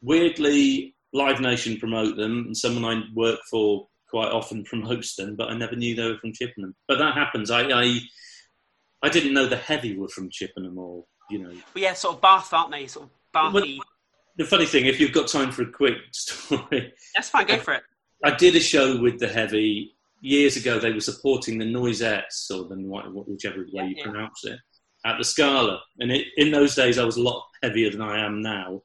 Weirdly, 0.01 0.95
Live 1.13 1.39
Nation 1.39 1.77
promote 1.77 2.15
them, 2.15 2.45
and 2.47 2.57
someone 2.57 2.85
I 2.85 3.03
work 3.13 3.39
for 3.49 3.87
quite 4.09 4.31
often 4.31 4.63
promotes 4.63 5.15
them, 5.15 5.35
but 5.35 5.49
I 5.49 5.57
never 5.57 5.75
knew 5.75 5.95
they 5.95 6.07
were 6.07 6.17
from 6.17 6.33
Chippenham. 6.33 6.75
But 6.87 6.99
that 6.99 7.13
happens. 7.13 7.49
I, 7.49 7.61
I, 7.69 7.99
I 9.01 9.09
didn't 9.09 9.33
know 9.33 9.47
the 9.47 9.57
Heavy 9.57 9.97
were 9.97 10.09
from 10.09 10.29
Chippenham, 10.29 10.77
or 10.77 11.05
you 11.29 11.39
know. 11.39 11.53
Yeah, 11.75 11.93
sort 11.93 12.15
of 12.15 12.21
Bath, 12.21 12.53
aren't 12.53 12.71
they? 12.71 12.87
Sort 12.87 13.05
of 13.05 13.11
Bathy. 13.33 13.79
The 14.37 14.45
funny 14.45 14.65
thing, 14.65 14.85
if 14.85 14.99
you've 14.99 15.11
got 15.11 15.27
time 15.27 15.51
for 15.51 15.63
a 15.63 15.71
quick 15.71 15.97
story, 16.13 16.93
That's 17.15 17.29
fine. 17.29 17.47
Go 17.47 17.57
for 17.57 17.73
it. 17.75 17.83
I 18.23 18.31
did 18.35 18.55
a 18.55 18.59
show 18.59 19.01
with 19.01 19.19
the 19.19 19.27
Heavy 19.27 19.95
years 20.21 20.55
ago. 20.55 20.79
They 20.79 20.93
were 20.93 20.99
supporting 20.99 21.57
the 21.57 21.65
Noisettes, 21.65 22.49
or 22.51 22.67
the 22.67 22.75
whichever 23.27 23.59
way 23.59 23.67
Yeah, 23.71 23.83
you 23.85 23.95
yeah. 23.97 24.03
pronounce 24.03 24.43
it, 24.45 24.59
at 25.05 25.17
the 25.17 25.23
Scala. 25.23 25.81
And 25.99 26.11
it, 26.11 26.27
in 26.37 26.51
those 26.51 26.75
days, 26.75 26.97
I 26.97 27.03
was 27.03 27.17
a 27.17 27.21
lot 27.21 27.43
heavier 27.63 27.89
than 27.89 28.01
I 28.01 28.25
am 28.25 28.41
now. 28.41 28.81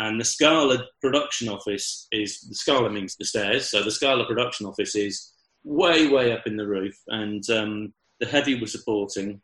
And 0.00 0.18
the 0.18 0.24
Scala 0.24 0.86
production 1.02 1.50
office 1.50 2.08
is 2.10 2.40
the 2.40 2.54
Scala 2.54 2.88
means 2.88 3.16
the 3.16 3.26
stairs, 3.26 3.68
so 3.70 3.82
the 3.82 3.90
Scala 3.90 4.24
production 4.26 4.64
office 4.64 4.96
is 4.96 5.30
way, 5.62 6.08
way 6.08 6.32
up 6.32 6.46
in 6.46 6.56
the 6.56 6.66
roof. 6.66 6.94
And 7.08 7.44
um, 7.50 7.92
the 8.18 8.26
Heavy 8.26 8.58
were 8.58 8.66
supporting, 8.66 9.42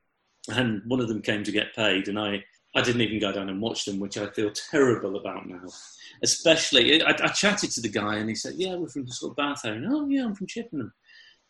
and 0.49 0.81
one 0.87 1.01
of 1.01 1.09
them 1.09 1.21
came 1.21 1.45
to 1.45 1.53
get 1.53 1.75
paid, 1.77 2.09
and 2.09 2.19
I. 2.19 2.43
I 2.75 2.83
didn't 2.83 3.01
even 3.01 3.19
go 3.19 3.33
down 3.33 3.49
and 3.49 3.63
watch 3.63 3.87
them, 3.87 3.99
which 3.99 4.19
I 4.19 4.27
feel 4.27 4.51
terrible 4.53 5.17
about 5.17 5.49
now. 5.49 5.67
Especially, 6.23 7.03
I, 7.03 7.09
I 7.09 7.29
chatted 7.29 7.71
to 7.71 7.81
the 7.81 7.89
guy 7.89 8.17
and 8.17 8.29
he 8.29 8.35
said, 8.35 8.57
"Yeah, 8.57 8.75
we're 8.75 8.89
from 8.89 9.09
sort 9.09 9.31
of 9.31 9.37
Bath 9.37 9.65
area." 9.65 9.89
Oh, 9.91 10.07
yeah, 10.07 10.27
I'm 10.27 10.35
from 10.35 10.47
Chippenham. 10.47 10.93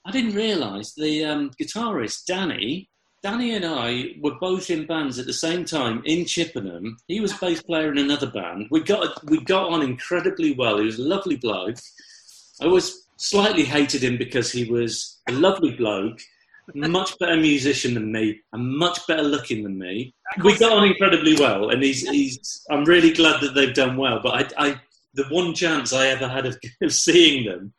I 0.05 0.12
didn't 0.12 0.37
realise 0.37 0.95
the 0.95 1.25
um, 1.25 1.51
guitarist 1.61 2.27
Danny, 2.27 2.88
Danny 3.27 3.57
and 3.57 3.65
I 3.65 4.15
were 4.21 4.37
both 4.37 4.71
in 4.71 4.87
bands 4.87 5.19
at 5.19 5.27
the 5.27 5.33
same 5.33 5.65
time 5.65 6.01
in 6.05 6.27
Chippenham. 6.27 6.97
He 7.09 7.19
was 7.19 7.33
bass 7.33 7.61
player 7.61 7.91
in 7.91 7.99
another 7.99 8.31
band. 8.31 8.69
We 8.71 8.85
got 8.85 9.25
we 9.25 9.41
got 9.41 9.73
on 9.73 9.83
incredibly 9.83 10.53
well. 10.53 10.79
He 10.79 10.85
was 10.85 11.01
a 11.01 11.03
lovely 11.03 11.35
bloke. 11.35 11.77
I 12.61 12.67
always 12.67 13.05
slightly 13.17 13.65
hated 13.65 14.05
him 14.05 14.17
because 14.17 14.53
he 14.53 14.71
was 14.71 15.21
a 15.29 15.33
lovely 15.33 15.73
bloke, 15.73 16.21
much 16.73 17.19
better 17.19 17.37
musician 17.37 17.95
than 17.95 18.12
me, 18.12 18.39
and 18.53 18.79
much 18.79 19.05
better 19.09 19.25
looking 19.25 19.65
than 19.65 19.77
me. 19.77 20.15
We 20.45 20.57
got 20.57 20.71
on 20.71 20.85
incredibly 20.85 21.35
well, 21.35 21.71
and 21.71 21.83
he's 21.83 22.09
he's. 22.09 22.65
I'm 22.71 22.85
really 22.85 23.12
glad 23.12 23.41
that 23.41 23.57
they've 23.57 23.75
done 23.75 23.97
well. 23.97 24.21
But 24.23 24.55
I, 24.57 24.67
I 24.69 24.81
the 25.15 25.25
one 25.31 25.53
chance 25.53 25.93
I 25.93 26.07
ever 26.07 26.29
had 26.29 26.47
of, 26.47 26.57
of 26.81 26.93
seeing 26.93 27.45
them, 27.45 27.75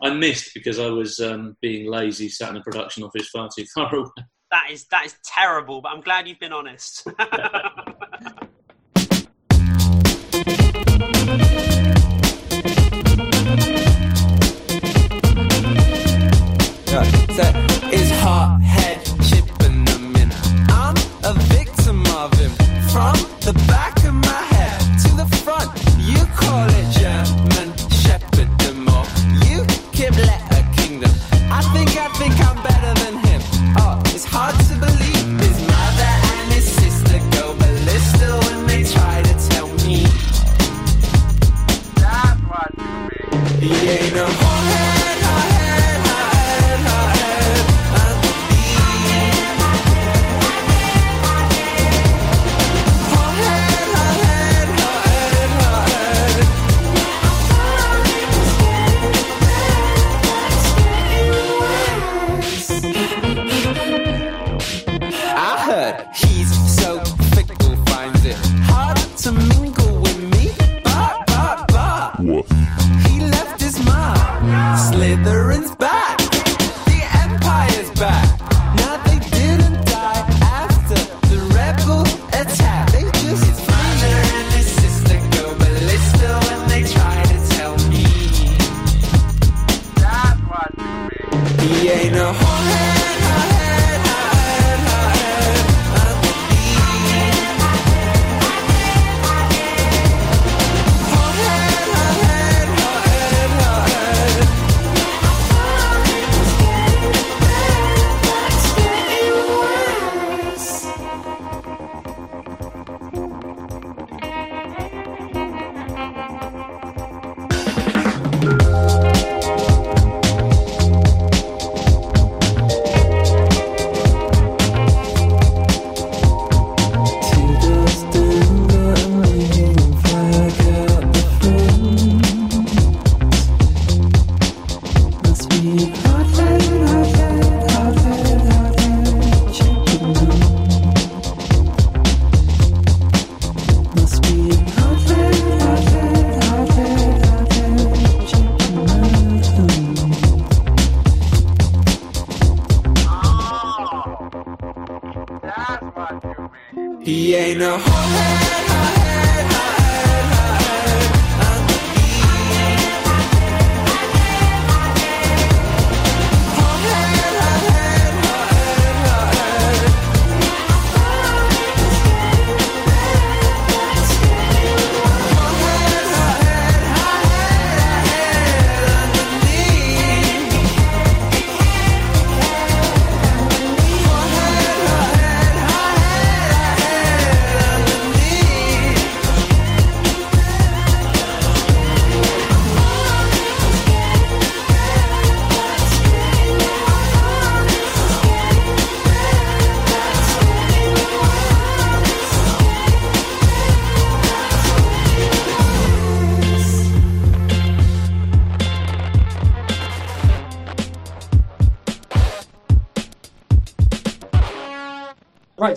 I 0.00 0.10
missed 0.10 0.54
because 0.54 0.78
I 0.78 0.86
was 0.86 1.18
um, 1.18 1.56
being 1.60 1.90
lazy, 1.90 2.28
sat 2.28 2.50
in 2.50 2.58
a 2.58 2.62
production 2.62 3.02
office 3.02 3.28
far 3.28 3.48
too 3.52 3.64
far 3.74 3.92
away. 3.96 4.24
That 4.54 4.70
is 4.70 4.84
that 4.84 5.04
is 5.04 5.16
terrible. 5.24 5.80
But 5.80 5.90
I'm 5.94 6.00
glad 6.00 6.28
you've 6.28 6.38
been 6.38 6.52
honest. 6.52 7.08
So 17.34 17.42
is 17.90 18.10
hot 18.20 18.60
head 18.62 19.04
chipping 19.28 19.84
them 19.84 20.14
in. 20.14 20.30
I'm 20.68 20.94
a 21.24 21.34
victim 21.48 22.06
of 22.14 22.32
him. 22.34 22.52
From 22.92 23.16
the 23.40 23.52
back 23.66 24.03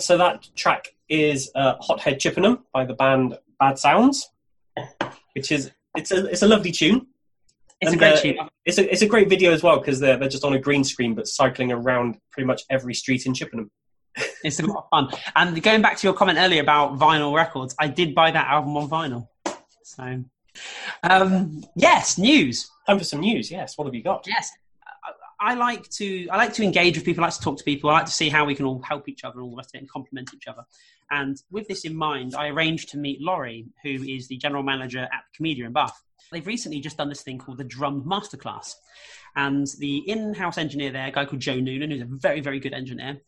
so 0.08 0.16
that 0.16 0.48
track 0.56 0.88
is 1.10 1.50
uh, 1.54 1.74
Hothead 1.82 2.18
Chippenham 2.18 2.64
by 2.72 2.86
the 2.86 2.94
band 2.94 3.36
Bad 3.60 3.78
Sounds, 3.78 4.30
which 5.34 5.52
is 5.52 5.70
it's 5.98 6.10
a 6.10 6.24
it's 6.28 6.40
a 6.40 6.48
lovely 6.48 6.72
tune. 6.72 7.08
It's 7.82 7.92
And, 7.92 7.94
a 7.94 7.98
great 7.98 8.14
uh, 8.14 8.22
tune. 8.22 8.48
It's 8.64 8.78
a 8.78 8.90
it's 8.90 9.02
a 9.02 9.06
great 9.06 9.28
video 9.28 9.52
as 9.52 9.62
well 9.62 9.78
because 9.78 10.00
they're 10.00 10.16
they're 10.16 10.30
just 10.30 10.44
on 10.44 10.54
a 10.54 10.58
green 10.58 10.82
screen 10.82 11.14
but 11.14 11.28
cycling 11.28 11.72
around 11.72 12.16
pretty 12.32 12.46
much 12.46 12.62
every 12.70 12.94
street 12.94 13.26
in 13.26 13.34
Chippenham. 13.34 13.70
It's 14.44 14.60
a 14.60 14.66
lot 14.66 14.84
of 14.84 14.88
fun. 14.88 15.20
And 15.36 15.62
going 15.62 15.82
back 15.82 15.98
to 15.98 16.06
your 16.06 16.14
comment 16.14 16.38
earlier 16.38 16.62
about 16.62 16.98
vinyl 16.98 17.34
records, 17.34 17.74
I 17.78 17.88
did 17.88 18.14
buy 18.14 18.30
that 18.30 18.46
album 18.46 18.76
on 18.78 18.88
vinyl. 18.88 19.28
So, 19.82 20.24
um, 21.02 21.64
yes, 21.76 22.16
news. 22.16 22.70
Time 22.86 22.98
for 22.98 23.04
some 23.04 23.20
news. 23.20 23.50
Yes, 23.50 23.76
what 23.76 23.84
have 23.86 23.94
you 23.94 24.02
got? 24.02 24.24
Yes, 24.26 24.50
I, 25.40 25.54
like 25.54 25.88
to. 25.90 26.28
I 26.28 26.36
like 26.36 26.52
to 26.54 26.64
engage 26.64 26.96
with 26.96 27.04
people. 27.04 27.24
I 27.24 27.28
like 27.28 27.36
to 27.36 27.40
talk 27.40 27.58
to 27.58 27.64
people. 27.64 27.90
I 27.90 27.94
like 27.94 28.06
to 28.06 28.12
see 28.12 28.28
how 28.28 28.44
we 28.44 28.54
can 28.54 28.66
all 28.66 28.82
help 28.82 29.08
each 29.08 29.24
other 29.24 29.38
and 29.38 29.44
all 29.44 29.50
the 29.50 29.56
rest 29.56 29.70
of 29.70 29.78
it, 29.78 29.82
and 29.82 29.90
complement 29.90 30.30
each 30.34 30.46
other. 30.46 30.64
And 31.10 31.36
with 31.50 31.68
this 31.68 31.84
in 31.84 31.96
mind, 31.96 32.34
I 32.34 32.48
arranged 32.48 32.90
to 32.90 32.98
meet 32.98 33.22
Laurie, 33.22 33.66
who 33.82 33.90
is 33.90 34.28
the 34.28 34.36
general 34.36 34.62
manager 34.62 35.02
at 35.02 35.24
Komedia 35.38 35.66
in 35.66 35.72
Bath. 35.72 35.98
They've 36.30 36.46
recently 36.46 36.80
just 36.80 36.98
done 36.98 37.08
this 37.08 37.22
thing 37.22 37.38
called 37.38 37.58
the 37.58 37.64
Drum 37.64 38.02
Masterclass, 38.04 38.74
and 39.36 39.66
the 39.78 39.98
in-house 40.10 40.58
engineer 40.58 40.90
there, 40.90 41.06
a 41.06 41.12
guy 41.12 41.24
called 41.24 41.40
Joe 41.40 41.58
Noonan, 41.58 41.90
who's 41.90 42.02
a 42.02 42.06
very, 42.06 42.40
very 42.40 42.60
good 42.60 42.74
engineer. 42.74 43.18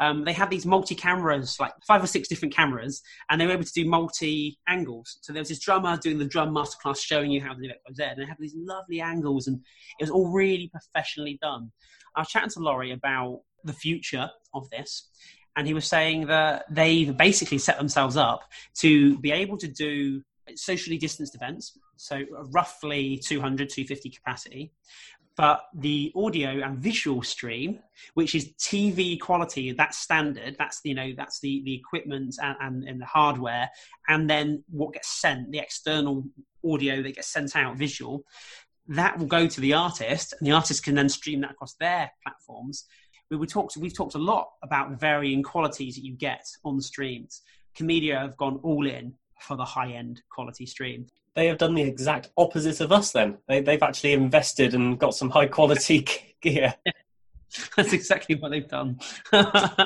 Um, 0.00 0.24
they 0.24 0.32
had 0.32 0.50
these 0.50 0.64
multi-cameras, 0.64 1.58
like 1.60 1.72
five 1.86 2.02
or 2.02 2.06
six 2.06 2.26
different 2.26 2.54
cameras, 2.54 3.02
and 3.28 3.38
they 3.40 3.46
were 3.46 3.52
able 3.52 3.64
to 3.64 3.72
do 3.72 3.84
multi-angles. 3.84 5.18
So 5.20 5.32
there 5.32 5.42
was 5.42 5.50
this 5.50 5.58
drummer 5.58 5.98
doing 5.98 6.18
the 6.18 6.24
drum 6.24 6.54
masterclass, 6.54 6.98
showing 6.98 7.30
you 7.30 7.42
how 7.42 7.52
to 7.52 7.60
do 7.60 7.68
X, 7.68 7.78
Y, 7.86 7.94
Z, 7.94 8.02
and 8.04 8.20
they 8.20 8.24
had 8.24 8.36
these 8.40 8.56
lovely 8.56 9.00
angles, 9.00 9.46
and 9.46 9.60
it 9.98 10.04
was 10.04 10.10
all 10.10 10.32
really 10.32 10.68
professionally 10.72 11.38
done. 11.42 11.70
I 12.16 12.20
was 12.20 12.28
chatting 12.28 12.50
to 12.50 12.60
Laurie 12.60 12.92
about 12.92 13.42
the 13.64 13.74
future 13.74 14.30
of 14.54 14.68
this, 14.70 15.10
and 15.54 15.66
he 15.66 15.74
was 15.74 15.86
saying 15.86 16.26
that 16.28 16.64
they've 16.70 17.14
basically 17.14 17.58
set 17.58 17.76
themselves 17.76 18.16
up 18.16 18.44
to 18.78 19.18
be 19.18 19.32
able 19.32 19.58
to 19.58 19.68
do 19.68 20.22
socially 20.54 20.96
distanced 20.98 21.34
events, 21.34 21.78
so 21.96 22.22
roughly 22.52 23.20
200, 23.22 23.68
250 23.68 24.10
capacity, 24.10 24.72
but 25.36 25.62
the 25.74 26.12
audio 26.14 26.60
and 26.62 26.78
visual 26.78 27.22
stream, 27.22 27.78
which 28.14 28.34
is 28.34 28.52
TV 28.58 29.18
quality, 29.18 29.72
that's 29.72 29.98
standard. 29.98 30.56
That's 30.58 30.80
you 30.84 30.94
know 30.94 31.12
that's 31.16 31.40
the 31.40 31.62
the 31.64 31.74
equipment 31.74 32.36
and, 32.42 32.56
and, 32.60 32.84
and 32.84 33.00
the 33.00 33.06
hardware, 33.06 33.70
and 34.08 34.28
then 34.28 34.64
what 34.70 34.92
gets 34.92 35.08
sent, 35.08 35.50
the 35.50 35.58
external 35.58 36.24
audio 36.64 37.02
that 37.02 37.14
gets 37.14 37.28
sent 37.28 37.56
out, 37.56 37.76
visual, 37.76 38.24
that 38.88 39.18
will 39.18 39.26
go 39.26 39.46
to 39.46 39.60
the 39.60 39.72
artist, 39.72 40.34
and 40.38 40.46
the 40.46 40.52
artist 40.52 40.82
can 40.82 40.94
then 40.94 41.08
stream 41.08 41.40
that 41.40 41.52
across 41.52 41.74
their 41.74 42.10
platforms. 42.22 42.84
We 43.30 43.36
would 43.36 43.48
talk. 43.48 43.70
We've 43.76 43.96
talked 43.96 44.16
a 44.16 44.18
lot 44.18 44.48
about 44.62 44.90
the 44.90 44.96
varying 44.96 45.42
qualities 45.42 45.94
that 45.94 46.04
you 46.04 46.14
get 46.14 46.44
on 46.64 46.80
streams. 46.80 47.42
Komedia 47.76 48.20
have 48.20 48.36
gone 48.36 48.58
all 48.62 48.86
in 48.86 49.14
for 49.40 49.56
the 49.56 49.64
high 49.64 49.92
end 49.92 50.22
quality 50.30 50.66
stream. 50.66 51.06
They 51.34 51.46
have 51.46 51.58
done 51.58 51.74
the 51.74 51.82
exact 51.82 52.30
opposite 52.36 52.80
of 52.80 52.92
us. 52.92 53.12
Then 53.12 53.38
they 53.46 53.60
they've 53.60 53.82
actually 53.82 54.12
invested 54.12 54.74
and 54.74 54.98
got 54.98 55.14
some 55.14 55.30
high 55.30 55.46
quality 55.46 56.06
gear. 56.40 56.74
That's 57.76 57.92
exactly 57.92 58.36
what 58.36 58.50
they've 58.50 58.68
done. 58.68 59.00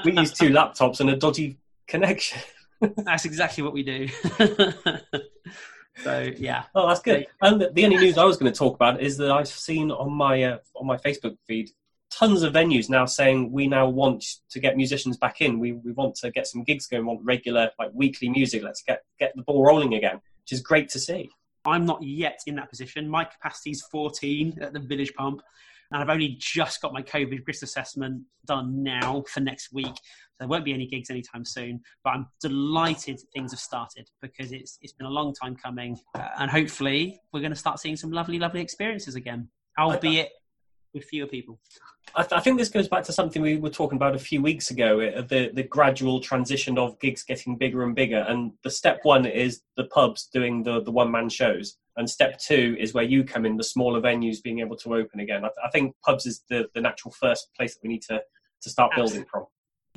We 0.04 0.12
use 0.12 0.32
two 0.32 0.50
laptops 0.50 1.00
and 1.00 1.10
a 1.10 1.16
dodgy 1.16 1.58
connection. 1.86 2.40
That's 2.98 3.24
exactly 3.24 3.64
what 3.64 3.72
we 3.72 3.82
do. 3.82 4.08
so 6.02 6.30
yeah, 6.36 6.64
Oh, 6.74 6.86
that's 6.86 7.00
good. 7.00 7.26
And 7.40 7.62
the, 7.62 7.84
only 7.84 7.96
news 7.96 8.18
I 8.18 8.24
was 8.24 8.36
going 8.36 8.52
to 8.52 8.58
talk 8.58 8.74
about 8.74 9.00
is 9.00 9.16
that 9.16 9.30
I've 9.30 9.48
seen 9.48 9.90
on 9.90 10.12
my 10.12 10.42
uh, 10.42 10.58
on 10.76 10.86
my 10.86 10.98
Facebook 10.98 11.38
feed 11.46 11.70
tons 12.10 12.42
of 12.42 12.52
venues 12.52 12.88
now 12.88 13.06
saying 13.06 13.50
we 13.50 13.66
now 13.66 13.88
want 13.88 14.24
to 14.50 14.60
get 14.60 14.76
musicians 14.76 15.16
back 15.16 15.40
in. 15.40 15.58
We 15.58 15.72
we 15.72 15.92
want 15.92 16.14
to 16.16 16.30
get 16.30 16.46
some 16.46 16.62
gigs 16.62 16.86
going. 16.86 17.04
We 17.04 17.08
want 17.08 17.24
regular 17.24 17.70
like 17.78 17.90
weekly 17.92 18.28
music. 18.28 18.62
Let's 18.62 18.82
get 18.82 19.02
get 19.18 19.32
the 19.34 19.42
ball 19.42 19.64
rolling 19.64 19.94
again, 19.94 20.20
which 20.44 20.52
is 20.52 20.60
great 20.60 20.88
to 20.90 20.98
see. 20.98 21.30
I'm 21.64 21.86
not 21.86 22.02
yet 22.02 22.40
in 22.46 22.56
that 22.56 22.68
position. 22.68 23.08
My 23.08 23.24
capacity 23.24 23.70
is 23.70 23.82
14 23.90 24.58
at 24.60 24.74
the 24.74 24.80
Village 24.80 25.14
Pump, 25.14 25.40
and 25.90 26.02
I've 26.02 26.10
only 26.10 26.36
just 26.38 26.82
got 26.82 26.92
my 26.92 27.02
COVID 27.02 27.46
risk 27.46 27.62
assessment 27.62 28.22
done 28.46 28.82
now 28.82 29.24
for 29.32 29.40
next 29.40 29.72
week. 29.72 29.86
So 29.86 30.40
there 30.40 30.48
won't 30.48 30.64
be 30.64 30.74
any 30.74 30.86
gigs 30.86 31.08
anytime 31.08 31.44
soon. 31.44 31.80
But 32.02 32.10
I'm 32.10 32.26
delighted 32.40 33.20
things 33.32 33.52
have 33.52 33.60
started 33.60 34.10
because 34.20 34.52
it's 34.52 34.78
it's 34.82 34.92
been 34.92 35.06
a 35.06 35.10
long 35.10 35.32
time 35.32 35.56
coming, 35.56 35.98
uh, 36.14 36.28
and 36.38 36.50
hopefully 36.50 37.18
we're 37.32 37.40
going 37.40 37.52
to 37.52 37.58
start 37.58 37.78
seeing 37.78 37.96
some 37.96 38.10
lovely, 38.10 38.38
lovely 38.38 38.60
experiences 38.60 39.14
again, 39.14 39.48
albeit 39.78 40.30
with 40.94 41.04
fewer 41.04 41.26
people. 41.26 41.58
I, 42.14 42.22
th- 42.22 42.32
I 42.32 42.40
think 42.40 42.58
this 42.58 42.68
goes 42.68 42.88
back 42.88 43.02
to 43.04 43.12
something 43.12 43.42
we 43.42 43.56
were 43.56 43.70
talking 43.70 43.96
about 43.96 44.14
a 44.14 44.18
few 44.18 44.40
weeks 44.40 44.70
ago 44.70 45.00
uh, 45.00 45.22
the, 45.22 45.50
the 45.52 45.64
gradual 45.64 46.20
transition 46.20 46.78
of 46.78 46.98
gigs 47.00 47.24
getting 47.24 47.56
bigger 47.56 47.82
and 47.82 47.94
bigger. 47.94 48.24
And 48.28 48.52
the 48.62 48.70
step 48.70 49.00
one 49.02 49.26
is 49.26 49.62
the 49.76 49.84
pubs 49.84 50.28
doing 50.32 50.62
the, 50.62 50.80
the 50.82 50.92
one 50.92 51.10
man 51.10 51.28
shows. 51.28 51.76
And 51.96 52.08
step 52.08 52.38
two 52.38 52.76
is 52.78 52.94
where 52.94 53.04
you 53.04 53.24
come 53.24 53.44
in, 53.44 53.56
the 53.56 53.64
smaller 53.64 54.00
venues 54.00 54.42
being 54.42 54.60
able 54.60 54.76
to 54.78 54.94
open 54.94 55.20
again. 55.20 55.44
I, 55.44 55.48
th- 55.48 55.64
I 55.64 55.70
think 55.70 55.94
pubs 56.04 56.26
is 56.26 56.42
the, 56.48 56.68
the 56.74 56.80
natural 56.80 57.12
first 57.12 57.48
place 57.56 57.74
that 57.74 57.82
we 57.82 57.88
need 57.88 58.02
to, 58.02 58.20
to 58.62 58.70
start 58.70 58.92
building 58.94 59.24
from. 59.30 59.46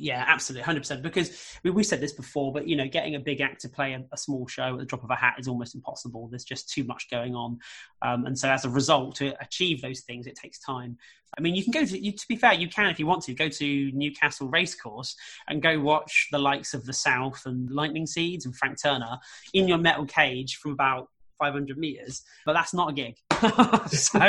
Yeah, 0.00 0.24
absolutely, 0.26 0.62
hundred 0.62 0.80
percent. 0.80 1.02
Because 1.02 1.58
we, 1.64 1.70
we 1.70 1.82
said 1.82 2.00
this 2.00 2.12
before, 2.12 2.52
but 2.52 2.68
you 2.68 2.76
know, 2.76 2.86
getting 2.86 3.16
a 3.16 3.20
big 3.20 3.40
act 3.40 3.60
to 3.62 3.68
play 3.68 3.94
a, 3.94 4.04
a 4.12 4.16
small 4.16 4.46
show 4.46 4.74
at 4.74 4.78
the 4.78 4.84
drop 4.84 5.02
of 5.02 5.10
a 5.10 5.16
hat 5.16 5.34
is 5.38 5.48
almost 5.48 5.74
impossible. 5.74 6.28
There's 6.28 6.44
just 6.44 6.68
too 6.68 6.84
much 6.84 7.10
going 7.10 7.34
on, 7.34 7.58
um, 8.02 8.24
and 8.26 8.38
so 8.38 8.48
as 8.48 8.64
a 8.64 8.70
result, 8.70 9.16
to 9.16 9.34
achieve 9.42 9.82
those 9.82 10.00
things, 10.00 10.28
it 10.28 10.36
takes 10.36 10.60
time. 10.60 10.98
I 11.36 11.40
mean, 11.40 11.56
you 11.56 11.64
can 11.64 11.72
go 11.72 11.84
to. 11.84 11.98
You, 11.98 12.12
to 12.12 12.28
be 12.28 12.36
fair, 12.36 12.54
you 12.54 12.68
can 12.68 12.90
if 12.90 13.00
you 13.00 13.06
want 13.06 13.24
to 13.24 13.34
go 13.34 13.48
to 13.48 13.92
Newcastle 13.92 14.48
Racecourse 14.48 15.16
and 15.48 15.60
go 15.60 15.80
watch 15.80 16.28
the 16.30 16.38
likes 16.38 16.74
of 16.74 16.86
the 16.86 16.92
South 16.92 17.42
and 17.44 17.68
Lightning 17.70 18.06
Seeds 18.06 18.46
and 18.46 18.54
Frank 18.56 18.80
Turner 18.80 19.18
in 19.52 19.66
your 19.66 19.78
metal 19.78 20.06
cage 20.06 20.56
from 20.56 20.72
about 20.72 21.08
500 21.40 21.76
meters, 21.76 22.22
but 22.46 22.52
that's 22.52 22.72
not 22.72 22.90
a 22.90 22.92
gig. 22.92 23.16
so 23.88 24.20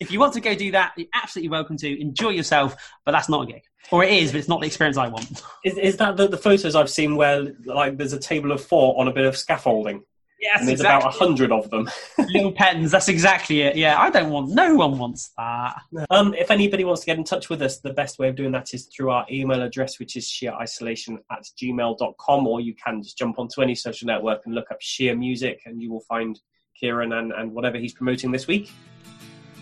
if 0.00 0.10
you 0.10 0.20
want 0.20 0.34
to 0.34 0.40
go 0.40 0.54
do 0.54 0.70
that, 0.72 0.92
you're 0.96 1.08
absolutely 1.14 1.48
welcome 1.48 1.76
to. 1.78 2.00
Enjoy 2.00 2.30
yourself, 2.30 2.76
but 3.04 3.12
that's 3.12 3.28
not 3.28 3.48
a 3.48 3.52
gig. 3.52 3.62
Or 3.90 4.04
it 4.04 4.12
is, 4.12 4.32
but 4.32 4.38
it's 4.38 4.48
not 4.48 4.60
the 4.60 4.66
experience 4.66 4.96
I 4.96 5.08
want. 5.08 5.42
Is, 5.64 5.78
is 5.78 5.96
that 5.96 6.16
the, 6.16 6.28
the 6.28 6.36
photos 6.36 6.74
I've 6.74 6.90
seen 6.90 7.16
where 7.16 7.54
like 7.64 7.96
there's 7.96 8.12
a 8.12 8.18
table 8.18 8.52
of 8.52 8.62
four 8.62 9.00
on 9.00 9.08
a 9.08 9.12
bit 9.12 9.24
of 9.24 9.36
scaffolding? 9.36 10.02
Yes, 10.40 10.60
and 10.60 10.68
there's 10.68 10.80
about 10.80 11.04
a 11.04 11.10
hundred 11.10 11.50
of 11.50 11.68
them. 11.70 11.90
Little 12.18 12.52
pens, 12.52 12.92
that's 12.92 13.08
exactly 13.08 13.62
it. 13.62 13.76
Yeah, 13.76 13.98
I 13.98 14.08
don't 14.08 14.30
want, 14.30 14.50
no 14.50 14.74
one 14.74 14.96
wants 14.96 15.32
that. 15.36 15.80
Um, 16.10 16.32
if 16.34 16.52
anybody 16.52 16.84
wants 16.84 17.00
to 17.00 17.06
get 17.06 17.18
in 17.18 17.24
touch 17.24 17.48
with 17.48 17.60
us, 17.60 17.80
the 17.80 17.92
best 17.92 18.20
way 18.20 18.28
of 18.28 18.36
doing 18.36 18.52
that 18.52 18.72
is 18.72 18.86
through 18.86 19.10
our 19.10 19.26
email 19.30 19.62
address, 19.62 19.98
which 19.98 20.14
is 20.16 20.26
sheerisolation 20.26 21.18
at 21.32 21.44
gmail.com, 21.60 22.46
or 22.46 22.60
you 22.60 22.74
can 22.74 23.02
just 23.02 23.18
jump 23.18 23.40
onto 23.40 23.62
any 23.62 23.74
social 23.74 24.06
network 24.06 24.42
and 24.44 24.54
look 24.54 24.70
up 24.70 24.80
Sheer 24.80 25.16
Music, 25.16 25.62
and 25.66 25.82
you 25.82 25.90
will 25.90 26.04
find 26.08 26.38
Kieran 26.78 27.12
and, 27.12 27.32
and 27.32 27.52
whatever 27.52 27.78
he's 27.78 27.92
promoting 27.92 28.30
this 28.30 28.46
week. 28.46 28.72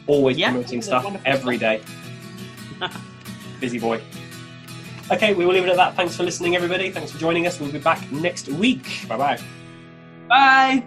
Always 0.06 0.36
Yeah. 0.38 0.50
promoting 0.50 0.82
stuff 0.82 1.04
Wonderful 1.04 1.30
every 1.32 1.58
day. 1.58 1.80
Busy 3.60 3.78
boy. 3.78 4.00
Okay, 5.10 5.34
we 5.34 5.46
will 5.46 5.54
leave 5.54 5.64
it 5.64 5.70
at 5.70 5.76
that. 5.76 5.94
Thanks 5.94 6.16
for 6.16 6.24
listening, 6.24 6.56
everybody. 6.56 6.90
Thanks 6.90 7.12
for 7.12 7.18
joining 7.18 7.46
us. 7.46 7.60
We'll 7.60 7.72
be 7.72 7.78
back 7.78 8.10
next 8.12 8.48
week. 8.48 9.06
Bye 9.08 9.16
bye. 9.16 9.40
Bye. 10.28 10.84